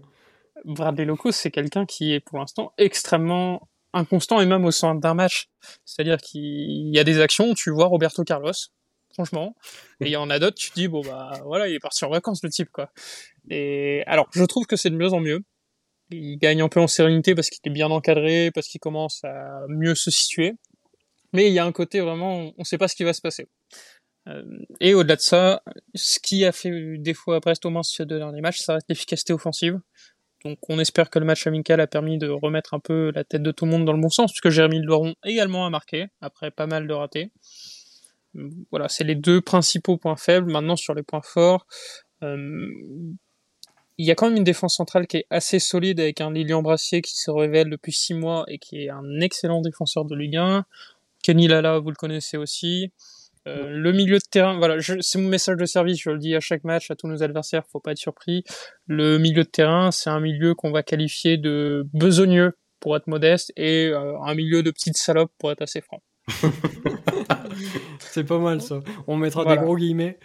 Bradley 0.65 1.05
Locaux, 1.05 1.31
c'est 1.31 1.53
quelqu'un 1.53 1.87
qui 1.87 2.13
est 2.13 2.19
pour 2.19 2.39
l'instant 2.39 2.73
extrêmement 2.77 3.69
inconstant 3.93 4.41
et 4.41 4.47
même 4.47 4.65
au 4.65 4.73
sein 4.73 4.97
d'un 4.97 5.15
match. 5.15 5.47
C'est-à-dire 5.85 6.17
qu'il 6.17 6.93
y 6.93 6.99
a 6.99 7.05
des 7.05 7.21
actions, 7.21 7.55
tu 7.55 7.71
vois 7.71 7.87
Roberto 7.87 8.25
Carlos, 8.25 8.51
franchement, 9.13 9.55
et 10.01 10.07
il 10.07 10.11
y 10.11 10.17
en 10.17 10.29
a 10.29 10.41
d'autres, 10.41 10.57
tu 10.57 10.71
te 10.71 10.75
dis 10.75 10.89
bon 10.89 11.03
bah 11.03 11.35
voilà, 11.45 11.69
il 11.69 11.75
est 11.77 11.79
parti 11.79 12.05
en 12.05 12.11
vacances 12.11 12.43
le 12.43 12.51
type 12.51 12.71
quoi. 12.73 12.91
Et 13.49 14.03
alors, 14.09 14.27
je 14.33 14.43
trouve 14.43 14.67
que 14.67 14.75
c'est 14.75 14.91
de 14.91 14.97
mieux 14.97 15.13
en 15.13 15.21
mieux. 15.21 15.45
Il 16.23 16.37
gagne 16.39 16.63
un 16.63 16.69
peu 16.69 16.81
en 16.81 16.87
sérénité 16.87 17.35
parce 17.35 17.51
qu'il 17.51 17.61
est 17.65 17.75
bien 17.75 17.91
encadré, 17.91 18.51
parce 18.53 18.69
qu'il 18.69 18.81
commence 18.81 19.23
à 19.25 19.65
mieux 19.69 19.95
se 19.95 20.11
situer. 20.11 20.55
Mais 21.33 21.49
il 21.49 21.53
y 21.53 21.59
a 21.59 21.65
un 21.65 21.73
côté 21.73 22.01
vraiment, 22.01 22.53
on 22.57 22.65
sait 22.65 22.79
pas 22.79 22.89
ce 22.89 22.95
qui 22.95 23.05
va 23.05 23.13
se 23.13 23.21
passer. 23.21 23.49
Euh, 24.29 24.43
et 24.81 24.95
au-delà 24.95 25.17
de 25.17 25.21
ça, 25.21 25.63
ce 25.95 26.19
qui 26.19 26.45
a 26.45 26.53
fait 26.53 26.99
défaut 26.99 27.33
à 27.33 27.41
Brest 27.41 27.67
au 27.67 27.71
moins 27.71 27.83
ces 27.83 28.07
deux 28.07 28.19
derniers 28.19 28.41
matchs, 28.41 28.61
ça 28.61 28.75
reste 28.75 28.87
l'efficacité 28.89 29.33
offensive. 29.33 29.79
Donc 30.45 30.59
on 30.69 30.79
espère 30.79 31.11
que 31.11 31.19
le 31.19 31.25
match 31.25 31.47
amical 31.47 31.81
a 31.81 31.87
permis 31.87 32.19
de 32.19 32.29
remettre 32.29 32.75
un 32.75 32.81
peu 32.81 33.11
la 33.15 33.25
tête 33.25 33.43
de 33.43 33.51
tout 33.51 33.65
le 33.65 33.71
monde 33.71 33.85
dans 33.85 33.93
le 33.93 34.01
bon 34.01 34.11
sens, 34.11 34.31
puisque 34.31 34.51
Jérémy 34.55 34.81
Loiron 34.83 35.15
également 35.25 35.67
a 35.67 35.71
marqué, 35.71 36.07
après 36.21 36.51
pas 36.51 36.67
mal 36.67 36.87
de 36.87 36.93
ratés. 36.93 37.33
Voilà, 38.71 38.89
c'est 38.89 39.05
les 39.05 39.15
deux 39.15 39.41
principaux 39.41 39.97
points 39.97 40.17
faibles. 40.17 40.51
Maintenant 40.51 40.77
sur 40.77 40.95
les 40.95 41.03
points 41.03 41.23
forts, 41.23 41.67
euh, 42.23 42.69
il 43.99 44.07
y 44.07 44.11
a 44.11 44.15
quand 44.15 44.29
même 44.29 44.37
une 44.37 44.45
défense 44.45 44.77
centrale 44.77 45.07
qui 45.07 45.19
est 45.19 45.27
assez 45.31 45.59
solide 45.59 46.01
avec 46.01 46.21
un 46.21 46.33
Lilian 46.33 46.63
Brassier 46.63 47.01
qui 47.03 47.17
se 47.17 47.31
révèle 47.31 47.71
depuis 47.71 47.93
six 47.93 48.15
mois 48.15 48.45
et 48.49 48.59
qui 48.59 48.85
est 48.85 48.91
un 48.91 49.21
excellent 49.21 49.61
défenseur 49.61 50.05
de 50.05 50.15
Ligue 50.17 50.37
1. 50.37 50.65
Kenny 51.23 51.49
Lala, 51.49 51.79
vous 51.79 51.91
le 51.91 51.97
connaissez 51.97 52.37
aussi. 52.37 52.91
Euh, 53.47 53.69
le 53.69 53.93
milieu 53.93 54.17
de 54.17 54.25
terrain, 54.31 54.57
voilà, 54.57 54.77
c'est 55.01 55.19
mon 55.19 55.29
message 55.29 55.57
de 55.57 55.67
service, 55.67 56.01
je 56.01 56.11
le 56.11 56.19
dis 56.19 56.35
à 56.35 56.41
chaque 56.41 56.65
match 56.65 56.91
à 56.91 56.97
tous 56.97 57.09
nos 57.09 57.23
adversaires, 57.23 57.63
faut 57.71 57.81
pas 57.81 57.93
être 57.93 57.99
surpris. 57.99 58.43
Le 58.87 59.19
milieu 59.19 59.45
de 59.45 59.49
terrain, 59.49 59.91
c'est 59.91 60.09
un 60.11 60.21
milieu 60.21 60.55
qu'on 60.55 60.71
va 60.71 60.83
qualifier 60.83 61.37
de 61.37 61.87
besogneux 61.93 62.57
pour 62.81 62.97
être 62.97 63.07
modeste 63.07 63.53
et 63.57 63.89
euh, 63.89 64.19
un 64.21 64.35
milieu 64.35 64.63
de 64.63 64.71
petite 64.71 64.97
salope 64.97 65.31
pour 65.39 65.53
être 65.53 65.63
assez 65.63 65.83
franc. 65.83 66.03
c'est 67.99 68.25
pas 68.25 68.39
mal 68.39 68.63
ça. 68.63 68.81
On 69.07 69.17
mettra 69.17 69.45
des 69.45 69.61
gros 69.61 69.77
guillemets. 69.77 70.19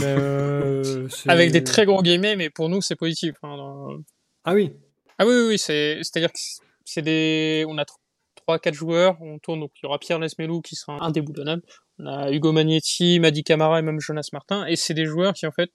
Euh, 0.00 1.08
Avec 1.26 1.52
des 1.52 1.64
très 1.64 1.86
gros 1.86 2.02
guillemets, 2.02 2.36
mais 2.36 2.50
pour 2.50 2.68
nous 2.68 2.82
c'est 2.82 2.96
positif. 2.96 3.34
Hein, 3.42 3.56
ah 4.44 4.54
oui. 4.54 4.72
Ah 5.18 5.26
oui, 5.26 5.32
oui, 5.34 5.46
oui 5.48 5.58
c'est, 5.58 5.98
c'est-à-dire 6.02 6.32
que 6.32 6.38
c'est 6.84 7.02
des, 7.02 7.64
on 7.68 7.78
a 7.78 7.84
trois, 8.34 8.58
quatre 8.58 8.74
joueurs, 8.74 9.16
on 9.20 9.38
tourne 9.38 9.60
donc 9.60 9.72
il 9.76 9.84
y 9.84 9.86
aura 9.86 9.98
Pierre 9.98 10.18
Lesmelou 10.18 10.60
qui 10.60 10.76
sera 10.76 11.02
indéboulonnable, 11.02 11.62
on 11.98 12.06
a 12.06 12.30
Hugo 12.30 12.52
Magnetti, 12.52 13.18
Madi 13.20 13.42
Camara 13.42 13.78
et 13.78 13.82
même 13.82 14.00
Jonas 14.00 14.28
Martin. 14.32 14.66
Et 14.66 14.76
c'est 14.76 14.94
des 14.94 15.06
joueurs 15.06 15.32
qui, 15.32 15.46
en 15.46 15.52
fait, 15.52 15.70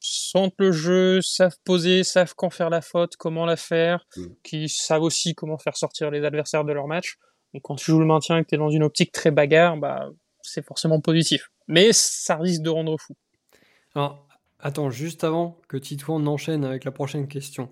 sentent 0.00 0.54
le 0.58 0.72
jeu, 0.72 1.20
savent 1.22 1.56
poser, 1.64 2.04
savent 2.04 2.34
quand 2.36 2.50
faire 2.50 2.70
la 2.70 2.80
faute, 2.80 3.16
comment 3.16 3.44
la 3.44 3.56
faire, 3.56 4.06
mm. 4.16 4.26
qui 4.42 4.68
savent 4.68 5.02
aussi 5.02 5.34
comment 5.34 5.58
faire 5.58 5.76
sortir 5.76 6.10
les 6.10 6.24
adversaires 6.24 6.64
de 6.64 6.72
leur 6.72 6.86
match. 6.86 7.16
Quand 7.62 7.76
tu 7.76 7.90
joues 7.90 8.00
le 8.00 8.06
maintien 8.06 8.38
et 8.38 8.44
que 8.44 8.48
tu 8.48 8.54
es 8.54 8.58
dans 8.58 8.70
une 8.70 8.82
optique 8.82 9.12
très 9.12 9.30
bagarre, 9.30 9.76
bah, 9.76 10.10
c'est 10.42 10.64
forcément 10.64 11.00
positif. 11.00 11.50
Mais 11.66 11.92
ça 11.92 12.36
risque 12.36 12.62
de 12.62 12.70
rendre 12.70 12.96
fou. 12.98 13.14
Alors, 13.94 14.26
attends, 14.60 14.90
juste 14.90 15.24
avant 15.24 15.60
que 15.68 15.76
Titouan 15.76 16.26
enchaîne 16.26 16.64
avec 16.64 16.84
la 16.84 16.90
prochaine 16.90 17.28
question. 17.28 17.70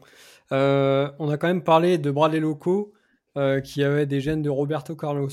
Euh, 0.53 1.11
on 1.19 1.29
a 1.29 1.37
quand 1.37 1.49
même 1.49 1.65
parlé 1.65 1.99
de 1.99 2.11
Bradley 2.11 2.41
Loco 2.41 2.93
euh, 3.37 3.61
qui 3.61 3.85
avait 3.85 4.07
des 4.07 4.23
gènes 4.23 4.41
de 4.41 4.49
Roberto 4.49 4.97
Carlos. 4.97 5.29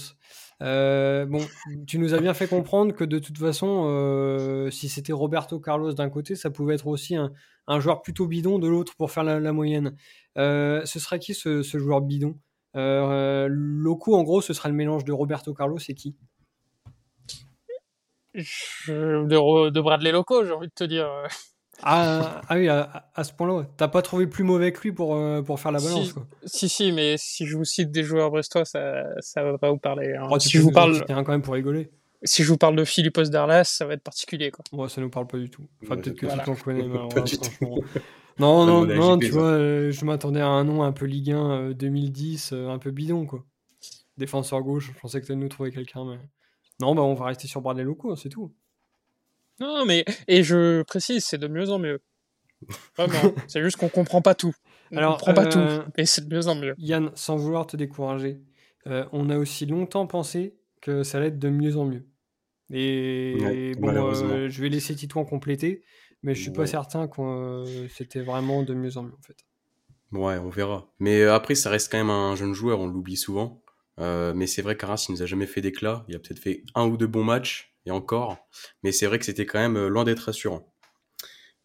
Euh, 0.62 1.26
bon, 1.26 1.40
tu 1.88 2.00
nous 2.00 2.14
as 2.14 2.20
bien 2.20 2.34
fait 2.34 2.48
comprendre 2.48 2.94
que 2.94 3.06
de 3.06 3.18
toute 3.18 3.38
façon, 3.38 3.86
euh, 3.88 4.70
si 4.72 4.90
c'était 4.90 5.14
Roberto 5.14 5.58
Carlos 5.62 5.94
d'un 5.94 6.10
côté, 6.10 6.36
ça 6.36 6.50
pouvait 6.50 6.76
être 6.76 6.88
aussi 6.88 7.16
un, 7.16 7.32
joueur 7.80 8.02
plutôt 8.02 8.28
bidon 8.28 8.60
de 8.60 8.68
l'autre 8.68 8.94
pour 8.98 9.10
faire 9.10 9.24
la, 9.24 9.54
moyenne. 9.54 9.96
Ce 10.36 10.84
serait 10.86 11.20
qui 11.20 11.34
ce, 11.34 11.62
joueur 11.64 12.02
bidon? 12.02 12.38
Loco, 12.76 14.16
en 14.16 14.24
gros, 14.24 14.42
ce 14.42 14.54
sera 14.54 14.70
le 14.70 14.76
mélange 14.76 15.06
de 15.06 15.12
Roberto 15.12 15.54
Carlos 15.54 15.80
et 15.88 15.94
qui? 15.94 16.16
De, 18.36 19.70
de 19.70 19.82
Bradley 19.82 20.12
Loco, 20.12 20.44
j'ai 20.44 20.52
envie 20.52 20.68
de 20.68 20.74
te 20.74 20.84
dire. 20.84 21.08
Ah, 21.82 22.42
ah, 22.48 22.56
oui, 22.56 22.70
à, 22.70 23.24
ce 23.24 23.34
point-là, 23.34 23.66
t'as 23.78 23.88
pas 23.88 24.02
trouvé 24.02 24.28
plus 24.28 24.44
mauvais 24.44 24.72
que 24.72 24.82
lui 24.82 24.92
pour, 24.92 25.16
euh, 25.16 25.42
pour 25.42 25.60
faire 25.60 25.72
la 25.72 25.80
balance, 25.80 26.08
si, 26.08 26.14
quoi. 26.14 26.26
Si, 26.46 26.70
si, 26.70 26.92
mais 26.92 27.16
si 27.18 27.46
je 27.46 27.58
vous 27.58 27.66
cite 27.66 27.92
des 27.92 28.04
joueurs 28.04 28.32
brestois, 28.32 28.64
ça, 28.64 29.04
ça 29.20 29.44
va 29.44 29.58
pas 29.58 29.72
vous 29.72 29.80
parler. 29.80 30.14
Hein. 30.14 30.28
Oh, 30.30 30.40
si 30.40 30.50
je 30.50 30.62
vous 30.62 30.72
parle. 30.72 31.04
quand 31.08 31.28
même 31.28 31.42
pour 31.42 31.56
rigoler. 31.56 31.92
Si 32.24 32.44
je 32.44 32.48
vous 32.48 32.58
parle 32.58 32.78
de 32.78 32.86
Philippos 32.86 33.24
Darlas, 33.24 33.66
ça 33.66 33.86
va 33.86 33.96
être 33.96 34.04
particulier, 34.04 34.50
quoi. 34.50 34.64
Moi, 34.72 34.88
ça 34.88 35.02
nous 35.02 35.10
parle 35.10 35.28
pas 35.28 35.38
du 35.38 35.50
tout. 35.50 35.64
Enfin, 35.84 35.98
peut-être 35.98 36.18
que 36.18 36.26
voilà. 36.26 36.44
tu 36.44 36.50
t'en 36.50 36.56
connais, 36.56 36.88
mais 36.88 37.00
Non, 38.40 38.66
non, 38.66 38.86
non, 38.86 39.18
tu 39.20 39.30
vois, 39.30 39.52
euh, 39.52 39.92
je 39.92 40.06
m'attendais 40.06 40.42
à 40.42 40.48
un 40.48 40.64
nom 40.64 40.84
un 40.84 40.92
peu 40.92 41.06
Ligue 41.06 41.32
1 41.32 41.72
2010, 41.72 42.52
euh, 42.54 42.70
un 42.70 42.80
peu 42.80 42.92
bidon, 42.92 43.26
quoi. 43.26 43.46
Défenseur 44.18 44.62
gauche, 44.62 44.92
je 44.94 45.00
pensais 45.00 45.22
que 45.22 45.28
t'allais 45.28 45.40
nous 45.40 45.50
trouver 45.50 45.72
quelqu'un, 45.72 46.06
mais. 46.06 46.20
Non, 46.80 46.96
bah, 46.96 47.04
on 47.04 47.14
va 47.14 47.26
rester 47.26 47.48
sur 47.48 47.62
Bradley 47.62 47.84
Loco, 47.84 48.16
c'est 48.16 48.30
tout. 48.30 48.52
Non, 49.60 49.86
mais 49.86 50.04
et 50.28 50.44
je 50.44 50.82
précise, 50.84 51.24
c'est 51.26 51.38
de 51.38 51.48
mieux 51.48 51.70
en 51.70 51.80
mieux. 51.80 52.02
c'est 53.48 53.62
juste 53.62 53.78
qu'on 53.78 53.90
comprend 53.90 54.22
pas 54.22 54.36
tout. 54.36 54.54
On 54.92 54.98
Alors, 54.98 55.18
comprend 55.18 55.34
pas 55.34 55.46
tout, 55.46 55.60
euh, 55.60 55.84
et 55.98 56.06
c'est 56.06 56.28
de 56.28 56.34
mieux 56.34 56.48
en 56.48 56.56
mieux. 56.56 56.76
Yann, 56.78 57.12
sans 57.16 57.36
vouloir 57.36 57.68
te 57.68 57.78
décourager, 57.78 58.42
euh, 58.88 59.06
on 59.12 59.30
a 59.30 59.38
aussi 59.38 59.66
longtemps 59.66 60.08
pensé 60.08 60.56
que 60.82 61.04
ça 61.04 61.18
allait 61.18 61.28
être 61.28 61.40
de 61.40 61.50
mieux 61.50 61.78
en 61.78 61.86
mieux. 61.86 62.06
Et 62.72 63.74
bon, 63.78 63.90
euh, 63.90 64.50
je 64.50 64.62
vais 64.62 64.70
laisser 64.70 64.96
Titouan 64.96 65.26
compléter, 65.26 65.84
mais 66.24 66.36
je 66.36 66.42
suis 66.42 66.52
pas 66.52 66.66
certain 66.66 67.08
que 67.08 67.88
c'était 67.90 68.22
vraiment 68.22 68.64
de 68.64 68.74
mieux 68.74 68.98
en 68.98 69.04
mieux 69.04 69.14
en 69.14 69.22
fait. 69.22 69.38
Ouais, 70.12 70.38
on 70.38 70.50
verra. 70.50 70.92
Mais 71.00 71.24
après, 71.24 71.56
ça 71.56 71.70
reste 71.70 71.92
quand 71.92 71.98
même 71.98 72.10
un 72.10 72.36
jeune 72.36 72.54
joueur, 72.54 72.80
on 72.80 72.88
l'oublie 72.88 73.18
souvent. 73.18 73.62
mais 73.98 74.48
c'est 74.48 74.62
vrai 74.62 74.78
qu'Arras, 74.78 75.06
il 75.10 75.14
nous 75.14 75.22
a 75.22 75.26
jamais 75.26 75.48
fait 75.48 75.62
d'éclat. 75.62 76.06
Il 76.08 76.16
a 76.16 76.20
peut-être 76.20 76.40
fait 76.40 76.64
un 76.76 76.86
ou 76.86 76.98
deux 76.98 77.08
bons 77.08 77.24
matchs, 77.24 77.74
et 77.86 77.92
encore. 77.92 78.38
Mais 78.84 78.92
c'est 78.92 79.06
vrai 79.08 79.20
que 79.20 79.26
c'était 79.26 79.46
quand 79.46 79.60
même 79.60 79.88
loin 79.88 80.04
d'être 80.04 80.20
rassurant. 80.20 80.74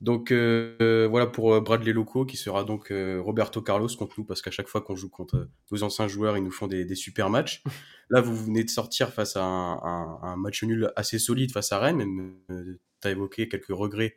Donc 0.00 0.30
euh, 0.30 1.08
voilà 1.10 1.26
pour 1.26 1.54
euh, 1.54 1.60
Bradley 1.60 1.92
Loco 1.92 2.24
qui 2.24 2.36
sera 2.36 2.62
donc 2.62 2.92
euh, 2.92 3.20
Roberto 3.20 3.60
Carlos 3.60 3.88
contre 3.98 4.14
nous 4.18 4.24
parce 4.24 4.42
qu'à 4.42 4.52
chaque 4.52 4.68
fois 4.68 4.80
qu'on 4.80 4.94
joue 4.94 5.08
contre 5.08 5.48
nos 5.72 5.82
anciens 5.82 6.06
joueurs 6.06 6.36
ils 6.36 6.44
nous 6.44 6.52
font 6.52 6.68
des, 6.68 6.94
super 6.94 7.30
matchs. 7.30 7.64
Là 8.10 8.20
vous 8.20 8.36
venez 8.36 8.62
de 8.62 8.70
sortir 8.70 9.12
face 9.12 9.36
à 9.36 9.42
un, 9.42 10.36
match 10.36 10.62
nul 10.62 10.92
assez 10.94 11.18
solide 11.18 11.50
face 11.50 11.72
à 11.72 11.80
Rennes. 11.80 11.96
Même 11.96 12.36
tu 12.48 13.08
as 13.08 13.10
évoqué 13.10 13.48
quelques 13.48 13.66
regrets 13.70 14.16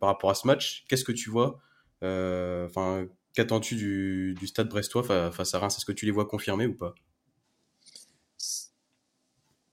par 0.00 0.08
rapport 0.08 0.30
à 0.30 0.34
ce 0.34 0.46
match. 0.46 0.84
Qu'est-ce 0.88 1.04
que 1.04 1.12
tu 1.12 1.30
vois 1.30 1.60
Enfin 2.02 3.06
qu'attends-tu 3.34 3.76
du, 3.76 4.46
stade 4.46 4.68
brestois 4.68 5.02
face 5.30 5.54
à 5.54 5.58
Reims? 5.58 5.76
Est-ce 5.76 5.84
que 5.84 5.92
tu 5.92 6.06
les 6.06 6.12
vois 6.12 6.26
confirmés 6.26 6.66
ou 6.66 6.74
pas? 6.74 6.94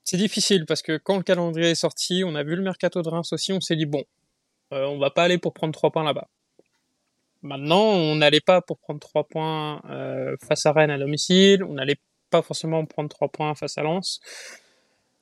C'est 0.03 0.17
difficile 0.17 0.65
parce 0.67 0.83
que 0.83 0.97
quand 0.97 1.17
le 1.17 1.24
calendrier 1.24 1.71
est 1.71 1.75
sorti, 1.75 2.24
on 2.24 2.35
a 2.35 2.43
vu 2.43 2.55
le 2.55 2.62
mercato 2.62 3.01
de 3.01 3.09
Reims 3.09 3.33
aussi, 3.33 3.53
on 3.53 3.59
s'est 3.59 3.75
dit 3.75 3.88
bon 3.88 4.03
euh, 4.74 4.85
on 4.85 4.97
va 4.97 5.09
pas 5.09 5.24
aller 5.24 5.38
pour 5.38 5.53
prendre 5.53 5.74
trois 5.74 5.91
points 5.91 6.03
là-bas. 6.03 6.27
Maintenant, 7.41 7.83
on 7.83 8.15
n'allait 8.15 8.41
pas 8.41 8.62
pour 8.62 8.79
prendre 8.79 9.00
trois 9.00 9.24
points 9.24 9.81
euh, 9.89 10.35
face 10.47 10.65
à 10.65 10.71
Rennes 10.71 10.89
à 10.89 10.97
domicile, 10.97 11.63
on 11.63 11.74
n'allait 11.74 12.00
pas 12.31 12.41
forcément 12.41 12.83
prendre 12.85 13.09
trois 13.09 13.29
points 13.29 13.53
face 13.55 13.77
à 13.77 13.83
Lens. 13.83 14.19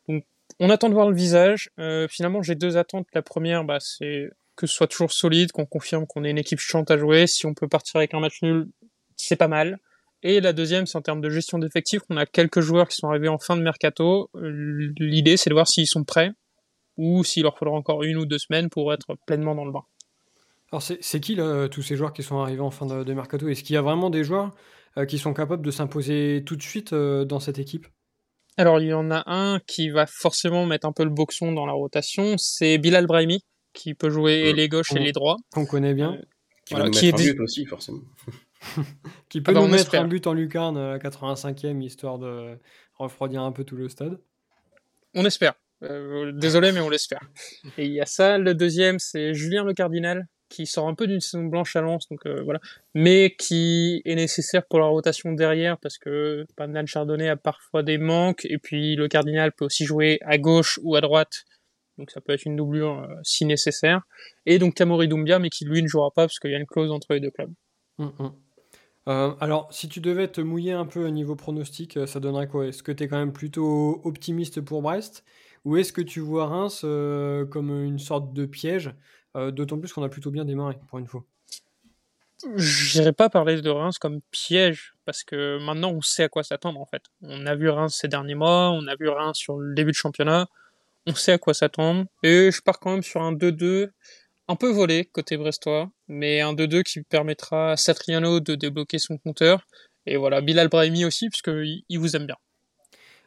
Donc, 0.07 0.23
on 0.59 0.69
attend 0.69 0.87
de 0.87 0.93
voir 0.93 1.09
le 1.09 1.15
visage. 1.15 1.69
Euh, 1.79 2.07
finalement, 2.07 2.41
j'ai 2.41 2.55
deux 2.55 2.77
attentes. 2.77 3.07
La 3.13 3.21
première, 3.21 3.65
bah, 3.65 3.79
c'est 3.79 4.29
que 4.55 4.67
ce 4.67 4.75
soit 4.75 4.87
toujours 4.87 5.11
solide, 5.11 5.51
qu'on 5.51 5.65
confirme 5.65 6.05
qu'on 6.07 6.23
est 6.23 6.31
une 6.31 6.37
équipe 6.37 6.59
chante 6.59 6.91
à 6.91 6.97
jouer. 6.97 7.27
Si 7.27 7.45
on 7.45 7.53
peut 7.53 7.67
partir 7.67 7.97
avec 7.97 8.13
un 8.13 8.19
match 8.19 8.41
nul, 8.41 8.67
c'est 9.15 9.35
pas 9.35 9.47
mal. 9.47 9.79
Et 10.21 10.39
la 10.39 10.53
deuxième, 10.53 10.85
c'est 10.85 10.97
en 10.97 11.01
termes 11.01 11.21
de 11.21 11.29
gestion 11.29 11.59
d'effectifs. 11.59 12.01
On 12.09 12.17
a 12.17 12.25
quelques 12.25 12.61
joueurs 12.61 12.87
qui 12.87 12.95
sont 12.95 13.09
arrivés 13.09 13.27
en 13.27 13.39
fin 13.39 13.57
de 13.57 13.61
mercato. 13.61 14.29
L'idée, 14.35 15.37
c'est 15.37 15.49
de 15.49 15.55
voir 15.55 15.67
s'ils 15.67 15.87
sont 15.87 16.03
prêts 16.03 16.31
ou 16.97 17.23
s'il 17.23 17.43
leur 17.43 17.57
faudra 17.57 17.75
encore 17.75 18.03
une 18.03 18.17
ou 18.17 18.25
deux 18.25 18.37
semaines 18.37 18.69
pour 18.69 18.93
être 18.93 19.15
pleinement 19.25 19.55
dans 19.55 19.65
le 19.65 19.71
bain. 19.71 19.83
Alors 20.71 20.81
c'est 20.81 21.19
qui 21.19 21.35
là, 21.35 21.67
tous 21.69 21.83
ces 21.83 21.95
joueurs 21.95 22.13
qui 22.13 22.23
sont 22.23 22.39
arrivés 22.39 22.61
en 22.61 22.71
fin 22.71 22.85
de, 22.85 23.13
mercato? 23.13 23.47
Est-ce 23.47 23.63
qu'il 23.63 23.75
y 23.75 23.77
a 23.77 23.81
vraiment 23.83 24.09
des 24.09 24.23
joueurs 24.23 24.51
euh, 24.97 25.05
qui 25.05 25.19
sont 25.19 25.33
capables 25.33 25.63
de 25.63 25.69
s'imposer 25.69 26.43
tout 26.47 26.55
de 26.55 26.63
suite 26.63 26.93
euh, 26.93 27.25
dans 27.25 27.39
cette 27.39 27.59
équipe? 27.59 27.85
Alors 28.57 28.79
il 28.79 28.87
y 28.87 28.93
en 28.93 29.11
a 29.11 29.23
un 29.27 29.59
qui 29.67 29.89
va 29.89 30.07
forcément 30.07 30.65
mettre 30.65 30.87
un 30.87 30.91
peu 30.91 31.03
le 31.03 31.11
boxon 31.11 31.51
dans 31.51 31.67
la 31.67 31.73
rotation, 31.73 32.39
c'est 32.39 32.79
Bilal 32.79 33.05
Brahimi, 33.05 33.43
qui 33.73 33.93
peut 33.93 34.09
jouer 34.09 34.53
les 34.53 34.69
gauches 34.69 34.93
et 34.93 34.99
les 34.99 35.11
droits. 35.11 35.37
Qu'on 35.51 35.65
connaît 35.65 35.93
bien. 35.93 36.17
qui 36.65 36.73
va 36.73 36.85
nous 36.85 36.91
mettre 36.91 37.03
un 37.03 37.23
but 37.23 37.39
aussi 37.39 37.65
forcément. 37.65 38.01
qui 39.29 39.41
peut 39.41 39.51
ah 39.51 39.55
bah, 39.55 39.61
nous 39.61 39.67
mettre 39.67 39.95
un 39.95 40.07
but 40.07 40.25
en 40.27 40.33
lucarne 40.33 40.77
à 40.77 40.91
la 40.91 40.99
85e 40.99 41.81
histoire 41.81 42.19
de 42.19 42.57
refroidir 42.97 43.41
un 43.41 43.51
peu 43.51 43.63
tout 43.63 43.75
le 43.75 43.89
stade. 43.89 44.19
On 45.13 45.25
espère. 45.25 45.53
Euh, 45.83 46.31
désolé, 46.31 46.71
mais 46.71 46.79
on 46.79 46.89
faire. 46.89 47.29
Et 47.77 47.85
il 47.85 47.91
y 47.93 48.01
a 48.01 48.05
ça. 48.05 48.37
Le 48.37 48.53
deuxième, 48.53 48.99
c'est 48.99 49.33
Julien 49.33 49.63
Le 49.63 49.73
Cardinal, 49.73 50.27
qui 50.49 50.65
sort 50.65 50.87
un 50.87 50.95
peu 50.95 51.07
d'une 51.07 51.19
saison 51.19 51.43
blanche 51.45 51.75
à 51.75 51.81
Lens, 51.81 52.07
donc 52.09 52.25
euh, 52.25 52.41
voilà, 52.43 52.59
mais 52.93 53.35
qui 53.37 54.01
est 54.05 54.15
nécessaire 54.15 54.65
pour 54.65 54.79
la 54.79 54.85
rotation 54.85 55.33
derrière 55.33 55.77
parce 55.79 55.97
que 55.97 56.45
Pandan 56.55 56.85
Chardonnay 56.85 57.27
a 57.27 57.35
parfois 57.35 57.81
des 57.81 57.97
manques 57.97 58.45
et 58.45 58.59
puis 58.59 58.95
le 58.95 59.07
Cardinal 59.07 59.51
peut 59.51 59.65
aussi 59.65 59.85
jouer 59.85 60.19
à 60.21 60.37
gauche 60.37 60.79
ou 60.83 60.95
à 60.95 61.01
droite, 61.01 61.45
donc 61.97 62.11
ça 62.11 62.21
peut 62.21 62.33
être 62.33 62.45
une 62.45 62.55
doublure 62.55 62.99
euh, 62.99 63.15
si 63.23 63.45
nécessaire. 63.45 64.01
Et 64.45 64.59
donc 64.59 64.75
Tamori 64.75 65.07
Doumbia, 65.07 65.39
mais 65.39 65.49
qui 65.49 65.65
lui 65.65 65.81
ne 65.81 65.87
jouera 65.87 66.11
pas 66.11 66.23
parce 66.23 66.39
qu'il 66.39 66.51
y 66.51 66.55
a 66.55 66.59
une 66.59 66.65
clause 66.65 66.91
entre 66.91 67.13
les 67.13 67.19
deux 67.19 67.31
clubs. 67.31 67.53
Hum, 67.99 68.11
hum. 68.19 69.35
alors, 69.39 69.71
si 69.71 69.87
tu 69.87 69.99
devais 69.99 70.27
te 70.27 70.41
mouiller 70.41 70.71
un 70.71 70.85
peu 70.85 71.05
au 71.05 71.09
niveau 71.09 71.35
pronostic, 71.35 71.99
ça 72.07 72.19
donnerait 72.19 72.47
quoi? 72.47 72.67
Est-ce 72.67 72.81
que 72.83 72.91
tu 72.91 73.03
es 73.03 73.07
quand 73.07 73.19
même 73.19 73.33
plutôt 73.33 74.01
optimiste 74.03 74.61
pour 74.61 74.81
Brest? 74.81 75.23
Ou 75.65 75.77
est-ce 75.77 75.93
que 75.93 76.01
tu 76.01 76.19
vois 76.19 76.47
Reims 76.47 76.81
euh, 76.83 77.45
comme 77.45 77.69
une 77.69 77.99
sorte 77.99 78.33
de 78.33 78.45
piège, 78.45 78.93
euh, 79.35 79.51
d'autant 79.51 79.79
plus 79.79 79.93
qu'on 79.93 80.03
a 80.03 80.09
plutôt 80.09 80.31
bien 80.31 80.45
démarré 80.45 80.75
pour 80.87 80.99
une 80.99 81.07
fois? 81.07 81.23
Je 82.57 82.99
n'irais 82.99 83.13
pas 83.13 83.29
parler 83.29 83.61
de 83.61 83.69
Reims 83.69 83.97
comme 83.97 84.19
piège, 84.31 84.95
parce 85.05 85.23
que 85.23 85.63
maintenant 85.63 85.91
on 85.91 86.01
sait 86.01 86.23
à 86.23 86.29
quoi 86.29 86.43
s'attendre 86.43 86.81
en 86.81 86.85
fait. 86.85 87.03
On 87.21 87.45
a 87.45 87.55
vu 87.55 87.69
Reims 87.69 87.95
ces 87.97 88.09
derniers 88.09 88.35
mois, 88.35 88.71
on 88.71 88.85
a 88.87 88.95
vu 88.97 89.07
Reims 89.07 89.37
sur 89.37 89.57
le 89.57 89.73
début 89.73 89.91
de 89.91 89.95
championnat, 89.95 90.47
on 91.07 91.15
sait 91.15 91.33
à 91.33 91.37
quoi 91.37 91.53
s'attendre, 91.53 92.05
et 92.23 92.51
je 92.51 92.61
pars 92.61 92.79
quand 92.79 92.91
même 92.91 93.03
sur 93.03 93.21
un 93.21 93.33
2-2 93.33 93.89
un 94.47 94.55
peu 94.55 94.69
volé 94.69 95.05
côté 95.05 95.37
brestois, 95.37 95.89
mais 96.07 96.41
un 96.41 96.53
2-2 96.53 96.83
qui 96.83 97.01
permettra 97.01 97.71
à 97.71 97.77
Satriano 97.77 98.39
de 98.39 98.55
débloquer 98.55 98.99
son 98.99 99.17
compteur, 99.17 99.65
et 100.05 100.17
voilà, 100.17 100.41
Bilal 100.41 100.67
Brahimi 100.67 101.05
aussi, 101.05 101.29
puisqu'il 101.29 101.83
il 101.87 101.99
vous 101.99 102.15
aime 102.15 102.25
bien. 102.25 102.37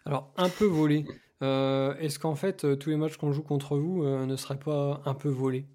Alors, 0.04 0.32
un 0.36 0.48
peu 0.48 0.66
volé. 0.66 1.04
Euh, 1.42 1.94
est-ce 1.98 2.18
qu'en 2.18 2.34
fait, 2.34 2.64
euh, 2.64 2.76
tous 2.76 2.90
les 2.90 2.96
matchs 2.96 3.16
qu'on 3.16 3.32
joue 3.32 3.42
contre 3.42 3.76
vous 3.76 4.04
euh, 4.04 4.24
ne 4.24 4.36
seraient 4.36 4.58
pas 4.58 5.02
un 5.04 5.14
peu 5.14 5.28
volés? 5.28 5.66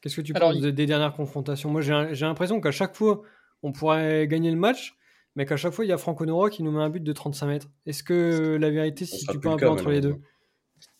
Qu'est-ce 0.00 0.16
que 0.16 0.20
tu 0.20 0.32
penses 0.32 0.58
des, 0.58 0.86
dernières 0.86 1.12
confrontations? 1.12 1.70
Moi, 1.70 1.80
j'ai 1.80 2.26
l'impression 2.26 2.60
qu'à 2.60 2.70
chaque 2.70 2.96
fois, 2.96 3.22
on 3.62 3.72
pourrait 3.72 4.26
gagner 4.26 4.50
le 4.50 4.56
match, 4.56 4.96
mais 5.34 5.46
qu'à 5.46 5.56
chaque 5.56 5.72
fois, 5.72 5.84
il 5.84 5.88
y 5.88 5.92
a 5.92 5.98
Franco 5.98 6.24
Nora 6.24 6.48
qui 6.48 6.62
nous 6.62 6.70
met 6.70 6.82
un 6.82 6.88
but 6.88 7.02
de 7.02 7.12
35 7.12 7.46
mètres. 7.46 7.68
Est-ce 7.84 8.02
que 8.02 8.56
la 8.60 8.70
vérité 8.70 9.04
si 9.04 9.26
tu 9.26 9.38
peux 9.38 9.48
un 9.48 9.56
peu 9.56 9.68
entre 9.68 9.90
les 9.90 10.00
deux? 10.00 10.16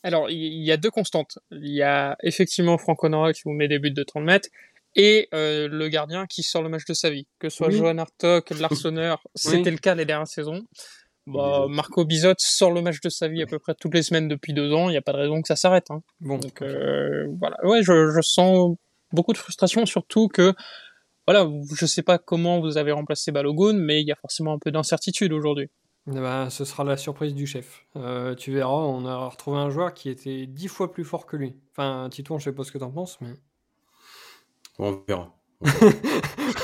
Alors, 0.07 0.31
il 0.31 0.63
y 0.63 0.71
a 0.71 0.77
deux 0.77 0.91
constantes. 0.91 1.39
Il 1.51 1.75
y 1.75 1.83
a 1.83 2.17
effectivement 2.23 2.79
Franco 2.79 3.09
Nora 3.09 3.33
qui 3.33 3.43
vous 3.45 3.51
met 3.51 3.67
des 3.67 3.81
buts 3.81 3.91
de 3.91 4.03
30 4.05 4.23
mètres, 4.23 4.49
et 4.95 5.29
le 5.33 5.89
gardien 5.89 6.27
qui 6.27 6.43
sort 6.43 6.63
le 6.63 6.69
match 6.69 6.85
de 6.87 6.95
sa 6.95 7.11
vie. 7.11 7.27
Que 7.41 7.49
ce 7.49 7.57
soit 7.57 7.71
Johan 7.71 7.99
Hartog, 7.99 8.45
Larsonneur, 8.61 9.21
c'était 9.35 9.71
le 9.71 9.79
cas 9.79 9.97
les 9.97 10.05
dernières 10.05 10.29
saisons. 10.29 10.63
Bah, 11.27 11.67
Marco 11.69 12.05
Bizot 12.05 12.35
sort 12.39 12.71
le 12.71 12.83
match 12.83 13.01
de 13.01 13.09
sa 13.09 13.27
vie 13.27 13.43
à 13.43 13.47
peu 13.47 13.59
près 13.59 13.75
toutes 13.75 13.95
les 13.95 14.03
semaines 14.03 14.29
depuis 14.29 14.53
deux 14.53 14.73
ans. 14.73 14.89
Il 14.89 14.93
n'y 14.93 14.97
a 14.97 15.03
pas 15.03 15.13
de 15.13 15.19
raison 15.19 15.43
que 15.43 15.49
ça 15.49 15.57
s'arrête. 15.57 15.91
Hein. 15.91 16.03
Bon, 16.21 16.39
Donc 16.39 16.63
euh, 16.63 17.27
voilà, 17.41 17.57
ouais, 17.65 17.83
je, 17.83 18.13
je, 18.15 18.21
sens 18.23 18.77
beaucoup 19.13 19.33
de 19.33 19.39
frustration, 19.39 19.87
surtout 19.87 20.29
que 20.29 20.55
voilà, 21.27 21.51
je 21.75 21.85
sais 21.85 22.05
pas 22.05 22.19
comment 22.19 22.61
vous 22.61 22.79
avez 22.79 22.93
remplacé 22.93 23.33
Balogun, 23.33 23.73
mais 23.73 24.01
il 24.01 24.07
y 24.07 24.13
a 24.13 24.17
forcément 24.17 24.53
un 24.53 24.59
peu 24.61 24.71
d'incertitude 24.71 25.33
aujourd'hui. 25.33 25.69
Ben, 26.07 26.51
ce 26.51 26.65
sera 26.65 26.85
la 26.85 26.97
surprise 26.97 27.35
du 27.35 27.47
chef. 27.47 27.85
Euh, 27.97 28.37
tu 28.37 28.53
verras, 28.53 28.73
on 28.73 29.05
a 29.07 29.27
retrouvé 29.27 29.59
un 29.59 29.71
joueur 29.71 29.93
qui 29.93 30.09
était 30.09 30.47
dix 30.47 30.69
fois 30.69 30.93
plus 30.93 31.05
fort 31.05 31.27
que 31.27 31.37
lui. 31.37 31.57
Enfin, 31.73 32.09
Tito, 32.11 32.39
je 32.39 32.45
sais 32.45 32.53
pas 32.53 32.63
ce 32.63 32.71
que 32.71 32.79
t'en 32.79 32.91
penses, 32.91 33.21
mais. 33.21 33.35
On 34.79 35.03
verra. 35.09 35.35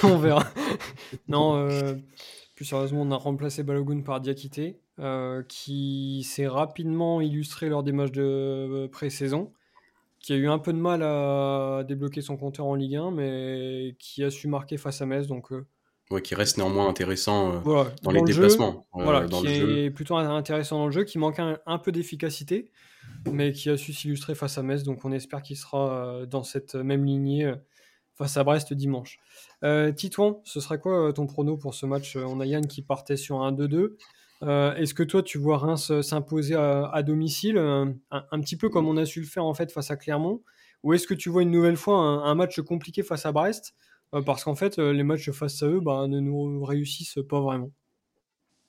on 0.03 0.19
verra. 0.19 0.45
non, 1.27 1.57
euh, 1.57 1.95
plus 2.55 2.67
sérieusement, 2.67 3.01
on 3.01 3.11
a 3.11 3.17
remplacé 3.17 3.63
Balogun 3.63 4.03
par 4.03 4.21
Diakité, 4.21 4.79
euh, 4.99 5.43
qui 5.49 6.23
s'est 6.25 6.47
rapidement 6.47 7.23
illustré 7.23 7.71
lors 7.71 7.83
des 7.83 7.93
matchs 7.93 8.13
de 8.13 8.87
pré-saison, 8.93 9.51
qui 10.21 10.35
a 10.35 10.37
eu 10.37 10.47
un 10.47 10.59
peu 10.59 10.75
de 10.75 10.79
mal 10.79 11.03
à 11.03 11.85
débloquer 11.89 12.21
son 12.21 12.37
compteur 12.37 12.67
en 12.67 12.75
Ligue 12.75 12.97
1, 12.97 13.11
mais 13.13 13.97
qui 13.99 14.23
a 14.23 14.31
su 14.31 14.47
marquer 14.47 14.77
face 14.77 15.01
à 15.01 15.07
Metz. 15.07 15.27
Donc, 15.27 15.53
euh, 15.53 15.67
qui 16.21 16.35
reste 16.35 16.59
néanmoins 16.59 16.89
intéressant 16.89 17.61
dans, 17.63 18.11
les 18.11 18.23
déplacements. 18.23 18.87
voilà, 18.93 19.27
qui 19.27 19.47
est 19.47 19.91
plutôt 19.91 20.17
intéressant 20.17 20.79
dans 20.79 20.87
le 20.87 20.93
jeu, 20.93 21.05
qui 21.05 21.19
manque 21.19 21.39
un, 21.39 21.79
peu 21.79 21.93
d'efficacité, 21.93 22.71
mais 23.31 23.53
qui 23.53 23.71
a 23.71 23.77
su 23.77 23.93
s'illustrer 23.93 24.35
face 24.35 24.59
à 24.59 24.63
Metz. 24.63 24.83
Donc 24.83 25.05
on 25.05 25.13
espère 25.13 25.43
qu'il 25.43 25.57
sera 25.57 26.27
dans 26.27 26.43
cette 26.43 26.75
même 26.75 27.05
lignée 27.05 27.53
face 28.15 28.37
à 28.37 28.45
Brest 28.45 28.73
dimanche. 28.73 29.19
Euh, 29.65 29.93
Titouan, 29.93 30.41
ce 30.45 30.61
serait 30.61 30.79
quoi 30.79 31.09
euh, 31.09 31.13
ton 31.13 31.27
prono 31.27 31.57
pour 31.57 31.75
ce 31.75 31.87
match? 31.87 32.17
On 32.17 32.41
a 32.41 32.47
Yann 32.47 32.67
qui 32.67 32.83
partait 32.83 33.17
sur 33.17 33.43
un 33.43 33.53
2-2. 33.53 33.97
Euh, 34.43 34.75
est-ce 34.75 34.95
que 34.95 35.03
toi, 35.03 35.23
tu 35.23 35.39
vois 35.39 35.59
Reims 35.59 36.01
s'imposer 36.03 36.55
à, 36.55 37.03
domicile, 37.03 37.59
un, 37.59 38.41
petit 38.41 38.57
peu 38.57 38.69
comme 38.69 38.89
on 38.89 38.97
a 38.97 39.05
su 39.05 39.21
le 39.21 39.27
faire 39.27 39.45
en 39.45 39.55
fait 39.55 39.71
face 39.71 39.91
à 39.91 39.97
Clermont? 39.97 40.43
Ou 40.83 40.95
est-ce 40.95 41.07
que 41.07 41.15
tu 41.15 41.29
vois 41.29 41.43
une 41.43 41.53
nouvelle 41.53 41.77
fois 41.77 41.97
un, 41.97 42.35
match 42.35 42.61
compliqué 42.61 43.05
face 43.05 43.25
à 43.25 43.31
Brest 43.31 43.75
Parce 44.27 44.45
qu'en 44.45 44.55
fait, 44.55 44.79
les 44.79 45.03
matchs 45.03 45.31
face 45.31 45.63
à 45.63 45.67
eux 45.67 45.81
bah, 45.81 46.07
ne 46.07 46.21
nous 46.21 46.63
réussissent 46.65 47.19
pas 47.29 47.41
vraiment. 47.41 47.71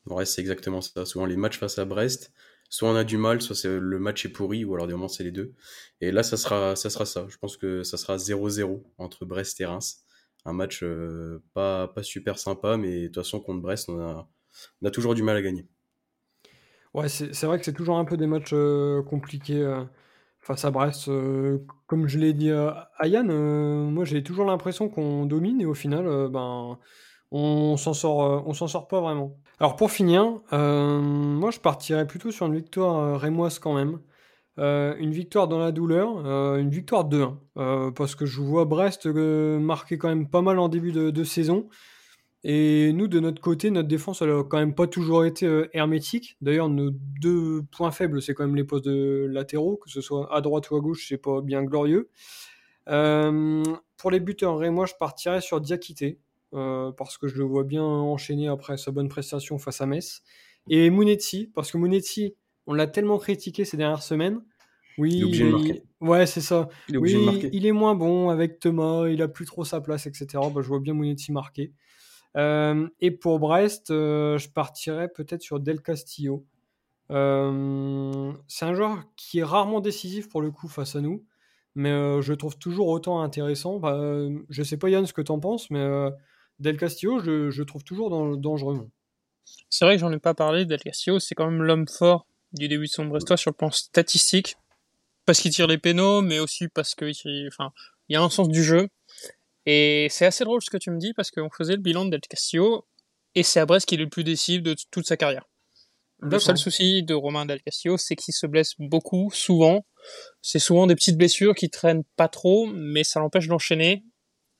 Ouais, 0.06 0.26
c'est 0.26 0.42
exactement 0.42 0.82
ça. 0.82 1.06
Souvent, 1.06 1.26
les 1.26 1.38
matchs 1.38 1.58
face 1.58 1.78
à 1.80 1.86
Brest, 1.86 2.32
soit 2.70 2.90
on 2.90 2.96
a 2.96 3.04
du 3.04 3.18
mal, 3.18 3.42
soit 3.42 3.66
le 3.66 4.00
match 4.00 4.26
est 4.26 4.30
pourri, 4.30 4.64
ou 4.66 4.74
alors 4.74 4.88
des 4.88 4.94
moments 4.94 5.08
c'est 5.08 5.24
les 5.24 5.32
deux. 5.32 5.54
Et 6.02 6.12
là, 6.12 6.24
ça 6.24 6.38
sera, 6.38 6.76
ça 6.76 6.90
sera 6.90 7.06
ça. 7.06 7.26
Je 7.30 7.38
pense 7.38 7.58
que 7.58 7.84
ça 7.84 7.98
sera 7.98 8.18
0-0 8.18 8.84
entre 8.98 9.26
Brest 9.26 9.60
et 9.62 9.66
Reims 9.66 10.04
un 10.46 10.54
match 10.54 10.84
euh, 10.84 11.42
pas, 11.54 11.88
pas 11.88 12.04
super 12.04 12.38
sympa, 12.38 12.78
mais 12.78 13.04
de 13.04 13.08
toute 13.08 13.16
façon, 13.18 13.40
contre 13.40 13.62
Brest, 13.62 13.90
on 13.90 14.00
a, 14.00 14.28
on 14.82 14.88
a 14.88 14.92
toujours 14.92 15.16
du 15.16 15.24
mal 15.24 15.38
à 15.38 15.42
gagner. 15.42 15.68
Ouais, 16.94 17.10
c'est 17.10 17.44
vrai 17.44 17.58
que 17.58 17.66
c'est 17.66 17.74
toujours 17.74 17.98
un 17.98 18.06
peu 18.06 18.18
des 18.18 18.28
matchs 18.28 18.52
euh, 18.54 19.02
compliqués 19.02 19.62
euh, 19.62 19.84
face 20.40 20.64
à 20.64 20.72
Brest. 20.72 21.10
Comme 21.94 22.08
je 22.08 22.18
l'ai 22.18 22.34
dit 22.34 22.50
à 22.50 22.90
Yann, 23.04 23.28
moi 23.92 24.04
j'ai 24.04 24.24
toujours 24.24 24.46
l'impression 24.46 24.90
qu'on 24.90 25.28
domine 25.28 25.62
et 25.62 25.68
au 25.68 25.76
final, 25.76 26.28
ben, 26.28 26.80
on 27.30 27.78
s'en 27.78 27.94
sort, 27.94 28.48
on 28.48 28.54
s'en 28.56 28.66
sort 28.66 28.88
pas 28.88 29.00
vraiment. 29.00 29.38
Alors 29.60 29.76
pour 29.76 29.92
finir, 29.92 30.24
moi 30.52 31.52
je 31.52 31.60
partirais 31.60 32.08
plutôt 32.08 32.32
sur 32.32 32.48
une 32.48 32.56
victoire 32.56 33.20
rémoise 33.20 33.60
quand 33.60 33.76
même. 33.76 34.00
une 34.58 35.12
victoire 35.12 35.48
dans 35.48 35.60
la 35.60 35.72
douleur, 35.72 36.26
une 36.58 36.70
victoire 36.70 37.08
2-1, 37.08 37.94
parce 37.94 38.16
que 38.16 38.26
je 38.26 38.42
vois 38.42 38.66
Brest 38.66 39.06
marquer 39.08 39.98
quand 39.98 40.10
même 40.10 40.30
pas 40.30 40.42
mal 40.42 40.60
en 40.60 40.70
début 40.70 40.92
de 40.92 41.24
saison. 41.24 41.68
Et 42.46 42.92
nous, 42.92 43.08
de 43.08 43.20
notre 43.22 43.42
côté, 43.42 43.72
notre 43.72 43.88
défense, 43.88 44.22
elle 44.22 44.32
a 44.32 44.44
quand 44.44 44.58
même 44.58 44.76
pas 44.76 44.88
toujours 44.88 45.24
été 45.24 45.46
euh, 45.46 45.70
hermétique. 45.74 46.36
D'ailleurs, 46.42 46.68
nos 46.68 46.90
deux 46.92 47.64
points 47.72 47.92
faibles, 47.92 48.22
c'est 48.22 48.34
quand 48.34 48.46
même 48.46 48.58
les 48.58 48.66
postes 48.66 48.84
de 48.84 49.28
latéraux, 49.32 49.78
que 49.78 49.90
ce 49.90 50.02
soit 50.02 50.34
à 50.36 50.42
droite 50.42 50.70
ou 50.70 50.76
à 50.76 50.82
gauche, 50.82 51.06
c'est 51.08 51.18
pas 51.18 51.42
bien 51.42 51.64
glorieux. 51.64 52.10
Euh, 52.90 53.64
pour 53.96 54.12
les 54.12 54.20
buteurs, 54.20 54.62
et 54.64 54.70
moi, 54.70 54.86
je 54.86 54.94
partirais 55.00 55.40
sur 55.40 55.62
Diakité, 55.62 56.20
euh, 56.54 56.92
parce 56.92 57.18
que 57.18 57.28
je 57.28 57.38
le 57.38 57.46
vois 57.46 57.64
bien 57.64 57.84
enchaîner 57.84 58.50
après 58.50 58.76
sa 58.78 58.92
bonne 58.92 59.08
prestation 59.08 59.58
face 59.58 59.80
à 59.80 59.86
Metz. 59.86 60.22
Et 60.70 60.90
Mounetzi, 60.90 61.50
parce 61.54 61.72
que 61.72 61.78
Mounetzi, 61.78 62.36
on 62.68 62.74
l'a 62.74 62.88
tellement 62.88 63.20
critiqué 63.20 63.64
ces 63.64 63.78
dernières 63.78 64.04
semaines. 64.04 64.42
Oui, 64.98 65.14
il 65.16 65.22
est 65.22 65.24
obligé 65.24 65.46
de 65.46 65.52
marquer. 65.52 65.84
Ouais, 66.02 66.26
c'est 66.26 66.42
ça. 66.42 66.68
Il 66.90 66.96
est 66.96 66.98
oui, 66.98 67.16
obligé 67.16 67.20
de 67.20 67.32
marquer. 67.32 67.50
il 67.54 67.66
est 67.66 67.72
moins 67.72 67.96
bon 67.96 68.30
avec 68.30 68.60
Thomas, 68.60 69.08
il 69.08 69.22
a 69.22 69.30
plus 69.30 69.46
trop 69.46 69.64
sa 69.64 69.80
place, 69.80 70.06
etc. 70.08 70.28
Bah, 70.34 70.62
je 70.62 70.68
vois 70.68 70.80
bien 70.80 70.94
Mounetzi 70.94 71.32
marquer. 71.32 71.72
Euh, 72.36 72.88
et 73.00 73.12
pour 73.12 73.40
Brest, 73.40 73.92
euh, 73.92 74.38
je 74.38 74.50
partirais 74.50 75.08
peut-être 75.08 75.42
sur 75.42 75.60
Del 75.60 75.82
Castillo. 75.82 76.46
Euh, 77.12 78.32
c'est 78.48 78.66
un 78.66 78.74
joueur 78.74 79.04
qui 79.16 79.40
est 79.40 79.44
rarement 79.44 79.82
décisif 79.82 80.30
pour 80.30 80.42
le 80.42 80.52
coup 80.52 80.68
face 80.68 80.96
à 80.96 81.02
nous, 81.02 81.24
mais 81.76 81.92
je 82.22 82.32
le 82.32 82.38
trouve 82.38 82.58
toujours 82.58 82.88
autant 82.88 83.22
intéressant. 83.22 83.80
Bah, 83.80 84.00
je 84.50 84.64
sais 84.64 84.78
pas 84.78 84.90
Yann 84.90 85.06
ce 85.06 85.14
que 85.14 85.22
tu 85.22 85.32
en 85.32 85.40
penses, 85.40 85.70
mais 85.70 85.86
Del 86.60 86.78
Castillo, 86.78 87.20
je, 87.20 87.52
je 87.52 87.64
trouve 87.64 87.84
toujours 87.84 88.38
dangereux. 88.38 88.90
C'est 89.70 89.86
vrai 89.86 89.96
que 89.96 90.02
j'en 90.02 90.12
ai 90.12 90.20
pas 90.20 90.34
parlé. 90.34 90.66
Del 90.66 90.82
Castillo, 90.82 91.20
c'est 91.20 91.36
quand 91.36 91.50
même 91.50 91.62
l'homme 91.62 91.88
fort 91.88 92.26
du 92.54 92.68
début 92.68 92.86
de 92.86 92.92
son 92.92 93.06
Brestois 93.06 93.38
sur 93.38 93.52
le 93.52 93.56
plan 93.56 93.72
statistique, 93.72 94.56
parce 95.26 95.42
qu'il 95.42 95.52
tire 95.52 95.68
les 95.68 95.78
pénaux, 95.78 96.22
mais 96.22 96.40
aussi 96.40 96.68
parce 96.68 96.96
qu'il 96.96 97.48
enfin, 97.48 97.72
y 98.10 98.16
a 98.16 98.22
un 98.22 98.30
sens 98.30 98.48
du 98.48 98.64
jeu. 98.64 98.90
Et 99.66 100.08
c'est 100.10 100.26
assez 100.26 100.44
drôle 100.44 100.62
ce 100.62 100.70
que 100.70 100.78
tu 100.78 100.92
me 100.92 101.00
dis 101.00 101.14
parce 101.14 101.32
qu'on 101.32 101.50
faisait 101.50 101.76
le 101.76 101.82
bilan 101.82 102.06
de 102.06 102.12
Del 102.12 102.22
Castillo 102.22 102.86
et 103.36 103.44
c'est 103.44 103.60
à 103.60 103.66
Brest 103.66 103.88
qu'il 103.88 104.00
est 104.00 104.04
le 104.04 104.10
plus 104.10 104.24
décisif 104.24 104.62
de 104.62 104.76
toute 104.92 105.08
sa 105.08 105.18
carrière. 105.18 105.46
Le 106.20 106.40
seul 106.40 106.58
souci 106.58 107.04
de 107.04 107.14
Romain 107.14 107.46
Del 107.46 107.62
Castillo, 107.62 107.98
c'est 107.98 108.16
qu'il 108.16 108.34
se 108.34 108.48
blesse 108.48 108.76
beaucoup, 108.80 109.30
souvent. 109.34 109.86
C'est 110.42 110.60
souvent 110.60 110.88
des 110.88 110.96
petites 110.96 111.18
blessures 111.18 111.54
qui 111.54 111.70
traînent 111.70 112.06
pas 112.16 112.30
trop, 112.30 112.66
mais 112.66 113.04
ça 113.04 113.20
l'empêche 113.20 113.48
d'enchaîner. 113.48 114.06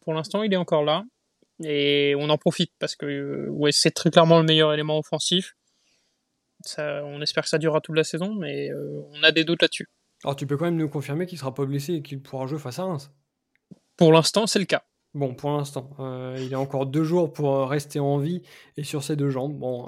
Pour 0.02 0.14
l'instant, 0.14 0.44
il 0.44 0.52
est 0.52 0.58
encore 0.58 0.84
là. 0.84 1.04
Et 1.64 2.16
on 2.18 2.30
en 2.30 2.38
profite 2.38 2.72
parce 2.80 2.98
que 2.98 3.06
euh, 3.06 3.48
ouais, 3.52 3.72
c'est 3.72 3.92
très 3.92 4.12
clairement 4.12 4.40
le 4.40 4.46
meilleur 4.46 4.74
élément 4.74 5.00
offensif. 5.00 5.56
Ça, 6.66 7.04
on 7.06 7.22
espère 7.22 7.44
que 7.44 7.50
ça 7.50 7.58
durera 7.58 7.80
toute 7.80 7.96
la 7.96 8.04
saison, 8.04 8.34
mais 8.34 8.70
euh, 8.70 9.02
on 9.12 9.24
a 9.24 9.32
des 9.32 9.46
doutes 9.46 9.62
là-dessus. 9.62 9.88
Alors 10.26 10.36
tu 10.36 10.48
peux 10.48 10.58
quand 10.58 10.66
même 10.66 10.78
nous 10.78 10.90
confirmer 10.90 11.26
qu'il 11.26 11.38
sera 11.38 11.54
pas 11.54 11.66
blessé 11.66 11.94
et 11.94 12.02
qu'il 12.02 12.22
pourra 12.22 12.48
jouer 12.48 12.60
face 12.60 12.80
à 12.80 12.86
Reims? 12.86 13.12
Pour 13.96 14.12
l'instant, 14.12 14.48
c'est 14.48 14.60
le 14.60 14.66
cas. 14.66 14.84
Bon, 15.14 15.36
pour 15.36 15.52
l'instant, 15.52 15.92
euh, 16.00 16.36
il 16.40 16.56
a 16.56 16.60
encore 16.60 16.88
deux 16.88 17.04
jours 17.04 17.32
pour 17.32 17.54
euh, 17.54 17.66
rester 17.66 18.00
en 18.00 18.18
vie 18.18 18.42
et 18.78 18.84
sur 18.84 19.04
ses 19.04 19.16
deux 19.16 19.30
jambes. 19.30 19.56
Bon, 19.56 19.88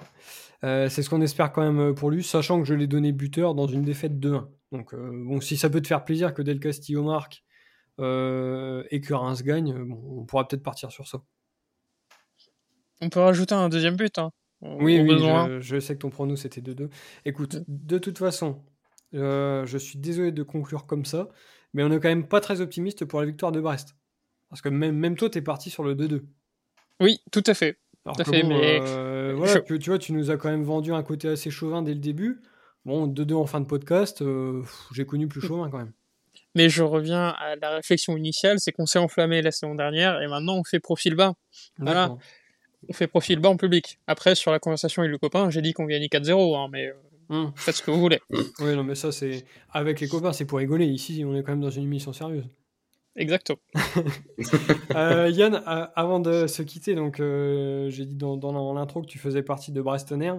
euh, 0.63 0.88
c'est 0.88 1.01
ce 1.01 1.10
qu'on 1.10 1.22
espère 1.22 1.51
quand 1.51 1.63
même 1.63 1.96
pour 1.96 2.12
lui, 2.12 2.24
sachant 2.24 2.60
que 2.60 2.65
je 2.65 2.75
l'ai 2.75 2.86
donné 2.86 3.12
buteur 3.12 3.55
dans 3.55 3.65
une 3.65 3.84
défaite 3.84 4.20
2-1. 4.20 4.48
Donc, 4.72 4.94
bon, 4.94 5.41
si 5.41 5.58
ça 5.58 5.70
peut 5.70 5.82
te 5.82 5.88
faire 5.88 6.03
plaisir 6.05 6.34
que 6.34 6.41
Del 6.41 6.60
Castillo 6.60 7.03
marque 7.03 7.44
et 7.98 9.02
que 9.02 9.13
Reims 9.13 9.41
gagne, 9.41 9.73
on 9.73 10.26
pourra 10.26 10.47
peut-être 10.47 10.63
partir 10.63 10.91
sur 10.91 11.08
ça. 11.08 11.23
On 13.02 13.10
peut 13.10 13.21
rajouter 13.21 13.56
un 13.56 13.69
deuxième 13.69 13.95
but. 13.95 14.17
Hein, 14.19 14.32
oui, 14.62 14.99
oui 14.99 15.17
je, 15.62 15.80
sais 15.80 15.95
que 15.95 16.02
ton 16.02 16.10
prono 16.10 16.36
c'était 16.36 16.62
2-2. 16.62 16.89
Écoute, 17.23 17.63
de 17.67 17.97
toute 17.97 18.17
façon, 18.17 18.63
je 19.13 19.78
suis 19.80 19.97
désolé 19.97 20.32
de 20.32 20.43
conclure 20.43 20.86
comme 20.86 21.06
ça, 21.06 21.30
mais 21.73 21.84
on 21.84 21.89
n'est 21.89 21.99
quand 21.99 22.10
même 22.10 22.28
pas 22.28 22.41
très 22.41 22.60
optimiste 22.60 23.06
pour 23.06 23.21
la 23.21 23.26
victoire 23.26 23.52
de 23.52 23.62
Brest. 23.62 23.95
Parce 24.56 24.62
que 24.62 24.70
même, 24.70 24.96
même 24.96 25.18
toi, 25.18 25.30
tu 25.30 25.39
es 25.39 25.41
parti 25.41 25.70
sur 25.70 25.84
le 25.84 25.96
2-2. 25.96 26.22
Oui, 27.02 27.20
tout 27.30 27.44
à 27.46 27.54
fait. 27.54 27.78
tout 28.06 28.22
à 28.22 28.24
fait 28.24 28.41
mais... 28.41 28.80
Euh, 28.82 29.34
voilà, 29.38 29.60
tu, 29.60 29.89
vois, 29.89 30.00
tu 30.00 30.13
nous 30.13 30.32
as 30.32 30.38
quand 30.38 30.50
même 30.50 30.63
vendu 30.63 30.94
un 30.94 31.04
côté 31.04 31.28
assez 31.28 31.52
chauvin 31.52 31.82
dès 31.82 31.94
le 31.94 32.00
début. 32.00 32.39
Bon, 32.86 33.06
2-2 33.06 33.34
en 33.34 33.46
fin 33.48 33.60
de 33.60 33.65
podcast, 33.65 34.22
euh, 34.22 34.63
j'ai 34.94 35.06
connu 35.06 35.28
plus 35.28 35.41
chauvin 35.41 35.70
quand 35.70 35.80
même. 35.80 35.91
Mais 36.56 36.70
je 36.70 36.84
reviens 36.84 37.36
à 37.38 37.58
la 37.58 37.72
réflexion 37.72 38.15
initiale, 38.15 38.62
c'est 38.62 38.72
qu'on 38.72 38.86
s'est 38.86 38.98
enflammé 38.98 39.41
la 39.41 39.52
saison 39.52 39.76
dernière 39.76 40.22
et 40.22 40.28
maintenant 40.28 40.56
on 40.56 40.63
fait 40.63 40.80
profil 40.80 41.15
bas. 41.15 41.34
Voilà. 41.78 42.15
On 42.88 42.94
fait 42.94 43.08
profil 43.08 43.39
bas 43.39 43.50
en 43.50 43.58
public. 43.58 44.00
Après, 44.08 44.36
sur 44.36 44.54
la 44.54 44.60
conversation 44.60 45.02
avec 45.02 45.12
le 45.12 45.18
copain, 45.18 45.50
j'ai 45.50 45.62
dit 45.62 45.74
qu'on 45.74 45.86
gagnait 45.86 46.08
4-0, 46.08 46.56
hein, 46.56 46.70
mais 46.72 46.88
euh, 46.88 47.48
hmm. 47.48 47.52
faites 47.58 47.76
ce 47.76 47.84
que 47.84 47.91
vous 47.91 48.00
voulez. 48.00 48.22
oui, 48.30 48.74
non, 48.74 48.86
mais 48.86 48.96
ça, 48.96 49.12
c'est 49.12 49.44
avec 49.74 50.00
les 50.00 50.08
copains, 50.08 50.32
c'est 50.32 50.46
pour 50.46 50.60
rigoler. 50.60 50.86
Ici, 50.86 51.26
on 51.28 51.36
est 51.36 51.44
quand 51.44 51.52
même 51.52 51.60
dans 51.60 51.70
une 51.70 51.84
émission 51.84 52.13
sérieuse. 52.13 52.46
Exactement. 53.15 53.60
Euh, 54.95 55.30
Yann, 55.30 55.62
avant 55.65 56.21
de 56.21 56.47
se 56.47 56.62
quitter, 56.62 56.95
donc 56.95 57.19
euh, 57.19 57.89
j'ai 57.89 58.06
dit 58.06 58.15
dans, 58.15 58.38
dans 58.38 58.73
l'intro 58.73 59.01
que 59.01 59.08
tu 59.08 59.19
faisais 59.19 59.43
partie 59.43 59.73
de 59.73 59.82
Brestonner. 59.82 60.34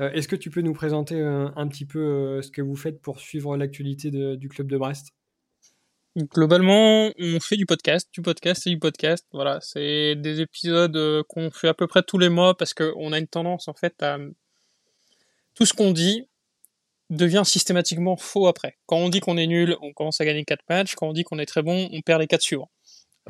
Euh, 0.00 0.10
est-ce 0.12 0.28
que 0.28 0.36
tu 0.36 0.48
peux 0.48 0.62
nous 0.62 0.72
présenter 0.72 1.20
un 1.20 1.68
petit 1.68 1.84
peu 1.84 2.40
ce 2.40 2.50
que 2.50 2.62
vous 2.62 2.76
faites 2.76 3.02
pour 3.02 3.20
suivre 3.20 3.56
l'actualité 3.56 4.10
du 4.10 4.48
club 4.48 4.68
de 4.68 4.78
Brest? 4.78 5.08
Globalement, 6.16 7.10
on 7.18 7.40
fait 7.40 7.56
du 7.56 7.66
podcast, 7.66 8.08
du 8.12 8.22
podcast 8.22 8.66
et 8.66 8.70
du 8.70 8.78
podcast. 8.78 9.26
Voilà, 9.32 9.58
c'est 9.60 10.14
des 10.16 10.40
épisodes 10.40 11.22
qu'on 11.28 11.50
fait 11.50 11.68
à 11.68 11.74
peu 11.74 11.86
près 11.86 12.02
tous 12.02 12.18
les 12.18 12.30
mois 12.30 12.56
parce 12.56 12.72
qu'on 12.72 13.12
a 13.12 13.18
une 13.18 13.28
tendance 13.28 13.68
en 13.68 13.74
fait 13.74 14.02
à 14.02 14.18
tout 15.54 15.66
ce 15.66 15.74
qu'on 15.74 15.92
dit, 15.92 16.28
devient 17.10 17.42
systématiquement 17.44 18.16
faux 18.16 18.46
après. 18.46 18.76
Quand 18.86 18.96
on 18.96 19.08
dit 19.08 19.20
qu'on 19.20 19.36
est 19.36 19.46
nul, 19.46 19.76
on 19.80 19.92
commence 19.92 20.20
à 20.20 20.24
gagner 20.24 20.44
4 20.44 20.62
matchs. 20.68 20.94
Quand 20.94 21.08
on 21.08 21.12
dit 21.12 21.24
qu'on 21.24 21.38
est 21.38 21.46
très 21.46 21.62
bon, 21.62 21.88
on 21.92 22.00
perd 22.02 22.20
les 22.20 22.26
4 22.26 22.42
suivants. 22.42 22.70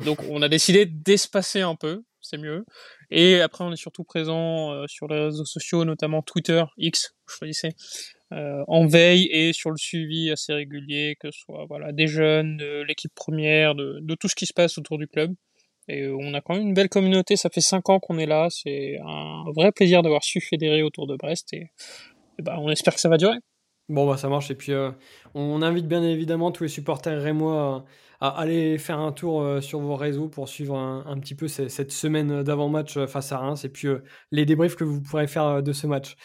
Donc 0.05 0.19
on 0.29 0.41
a 0.41 0.49
décidé 0.49 0.85
d'espacer 0.85 1.61
un 1.61 1.75
peu, 1.75 2.03
c'est 2.21 2.37
mieux. 2.37 2.65
Et 3.11 3.41
après 3.41 3.63
on 3.63 3.71
est 3.71 3.77
surtout 3.77 4.03
présent 4.03 4.71
euh, 4.71 4.85
sur 4.87 5.07
les 5.07 5.19
réseaux 5.25 5.45
sociaux, 5.45 5.83
notamment 5.83 6.21
Twitter, 6.21 6.63
X, 6.77 7.15
choisissez, 7.27 7.71
euh, 8.31 8.63
en 8.67 8.87
veille 8.87 9.27
et 9.31 9.51
sur 9.53 9.71
le 9.71 9.77
suivi 9.77 10.31
assez 10.31 10.53
régulier, 10.53 11.17
que 11.19 11.31
ce 11.31 11.39
soit 11.39 11.65
voilà 11.67 11.91
des 11.91 12.07
jeunes, 12.07 12.57
de 12.57 12.81
l'équipe 12.83 13.13
première, 13.13 13.75
de, 13.75 13.99
de, 14.01 14.15
tout 14.15 14.29
ce 14.29 14.35
qui 14.35 14.45
se 14.45 14.53
passe 14.53 14.77
autour 14.77 14.97
du 14.97 15.07
club. 15.07 15.33
Et 15.89 16.03
euh, 16.03 16.15
on 16.17 16.33
a 16.33 16.41
quand 16.41 16.53
même 16.53 16.67
une 16.67 16.73
belle 16.73 16.89
communauté, 16.89 17.35
ça 17.35 17.49
fait 17.49 17.61
5 17.61 17.89
ans 17.89 17.99
qu'on 17.99 18.19
est 18.19 18.27
là, 18.27 18.47
c'est 18.49 18.99
un 19.05 19.43
vrai 19.53 19.71
plaisir 19.71 20.01
d'avoir 20.01 20.23
su 20.23 20.39
fédérer 20.39 20.83
autour 20.83 21.07
de 21.07 21.15
Brest 21.17 21.53
et, 21.53 21.71
et 22.37 22.41
bah, 22.41 22.57
on 22.59 22.69
espère 22.69 22.93
que 22.93 23.01
ça 23.01 23.09
va 23.09 23.17
durer. 23.17 23.37
Bon, 23.89 24.07
bah 24.07 24.17
ça 24.17 24.29
marche. 24.29 24.51
Et 24.51 24.55
puis, 24.55 24.71
euh, 24.71 24.91
on 25.33 25.61
invite 25.61 25.87
bien 25.87 26.03
évidemment 26.03 26.51
tous 26.51 26.63
les 26.63 26.69
supporters 26.69 27.21
rémois 27.21 27.85
à, 28.21 28.27
à 28.27 28.27
aller 28.41 28.77
faire 28.77 28.99
un 28.99 29.11
tour 29.11 29.41
euh, 29.41 29.61
sur 29.61 29.79
vos 29.79 29.95
réseaux 29.95 30.27
pour 30.27 30.49
suivre 30.49 30.77
un, 30.77 31.19
petit 31.19 31.35
peu 31.35 31.47
cette 31.47 31.91
semaine 31.91 32.43
d'avant-match 32.43 32.97
euh, 32.97 33.07
face 33.07 33.31
à 33.31 33.37
Reims 33.37 33.63
et 33.63 33.69
puis 33.69 33.87
les 34.31 34.45
débriefs 34.45 34.75
que 34.75 34.83
vous 34.83 35.01
pourrez 35.01 35.27
faire 35.27 35.63
de 35.63 35.73
ce 35.73 35.87
match. 35.87 36.15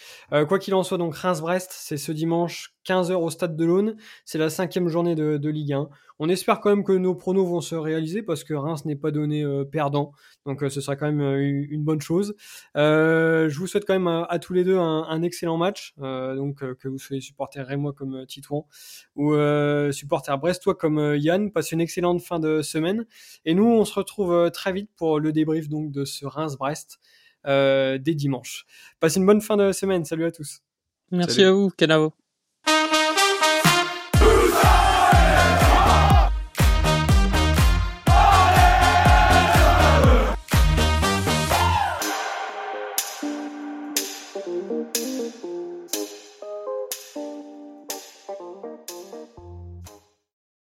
quoi 0.49 0.59
qu'il 0.59 0.75
en 0.75 0.83
soit, 0.83 0.99
donc 0.99 1.15
Reims-Brest, 1.15 1.71
c'est 1.73 1.97
ce 1.97 2.13
dimanche 2.13 2.75
15h 2.85 3.15
au 3.15 3.31
stade 3.31 3.57
de 3.57 3.65
l'Aune. 3.65 3.97
C'est 4.25 4.39
la 4.39 4.51
cinquième 4.51 4.89
journée 4.89 5.15
de, 5.15 5.49
Ligue 5.49 5.73
1. 5.73 5.89
On 6.21 6.29
espère 6.29 6.61
quand 6.61 6.71
même 6.71 6.85
que 6.85 6.93
nos 6.93 7.15
pronos 7.15 7.47
vont 7.47 7.61
se 7.61 7.75
réaliser 7.75 8.23
parce 8.23 8.45
que 8.45 8.55
Reims 8.55 8.85
n'est 8.85 8.97
pas 8.97 9.11
donné 9.11 9.43
euh, 9.43 9.65
perdant. 9.65 10.13
Donc 10.47 10.63
euh, 10.63 10.69
ce 10.69 10.81
sera 10.81 10.95
quand 10.95 11.07
même 11.07 11.21
euh, 11.21 11.67
une 11.69 11.83
bonne 11.83 12.01
chose. 12.01 12.35
je 12.77 13.59
vous 13.59 13.67
souhaite 13.67 13.85
quand 13.85 13.95
même 13.95 14.07
à, 14.07 14.39
tous 14.39 14.53
les 14.53 14.63
deux 14.65 14.79
un, 14.79 15.23
excellent 15.23 15.57
match. 15.57 15.95
donc 15.99 16.59
que 16.77 16.89
vous 16.89 16.99
soyez 16.99 17.21
supporter 17.21 17.61
Rémois 17.61 17.93
comme 17.93 18.27
Titouan 18.27 18.67
ou 19.17 19.35
supporter 19.93 20.37
brestois 20.39 20.75
comme 20.75 21.17
Yann. 21.17 21.51
Passez 21.51 21.75
une 21.75 21.81
excellente 21.81 22.23
fin 22.23 22.41
de 22.41 22.63
semaine. 22.63 23.07
Et 23.45 23.55
nous, 23.55 23.67
on 23.67 23.85
se 23.85 23.95
retrouve 23.95 24.51
très 24.51 24.73
vite 24.73 24.91
pour 24.97 25.21
le 25.21 25.33
débrief 25.33 25.69
donc 25.69 25.91
de 25.93 26.05
ce 26.05 26.27
Reims-Brest 26.27 26.99
dès 27.45 28.15
dimanche. 28.15 28.67
Passez 29.01 29.21
une 29.21 29.27
bonne 29.27 29.41
fin 29.41 29.57
de 29.57 29.73
semaine. 29.73 30.05
Salut 30.05 30.25
à 30.25 30.31
tous. 30.31 30.61
Merci 31.11 31.43
à 31.45 31.53
vous, 31.53 31.71
Canavo. 31.71 32.13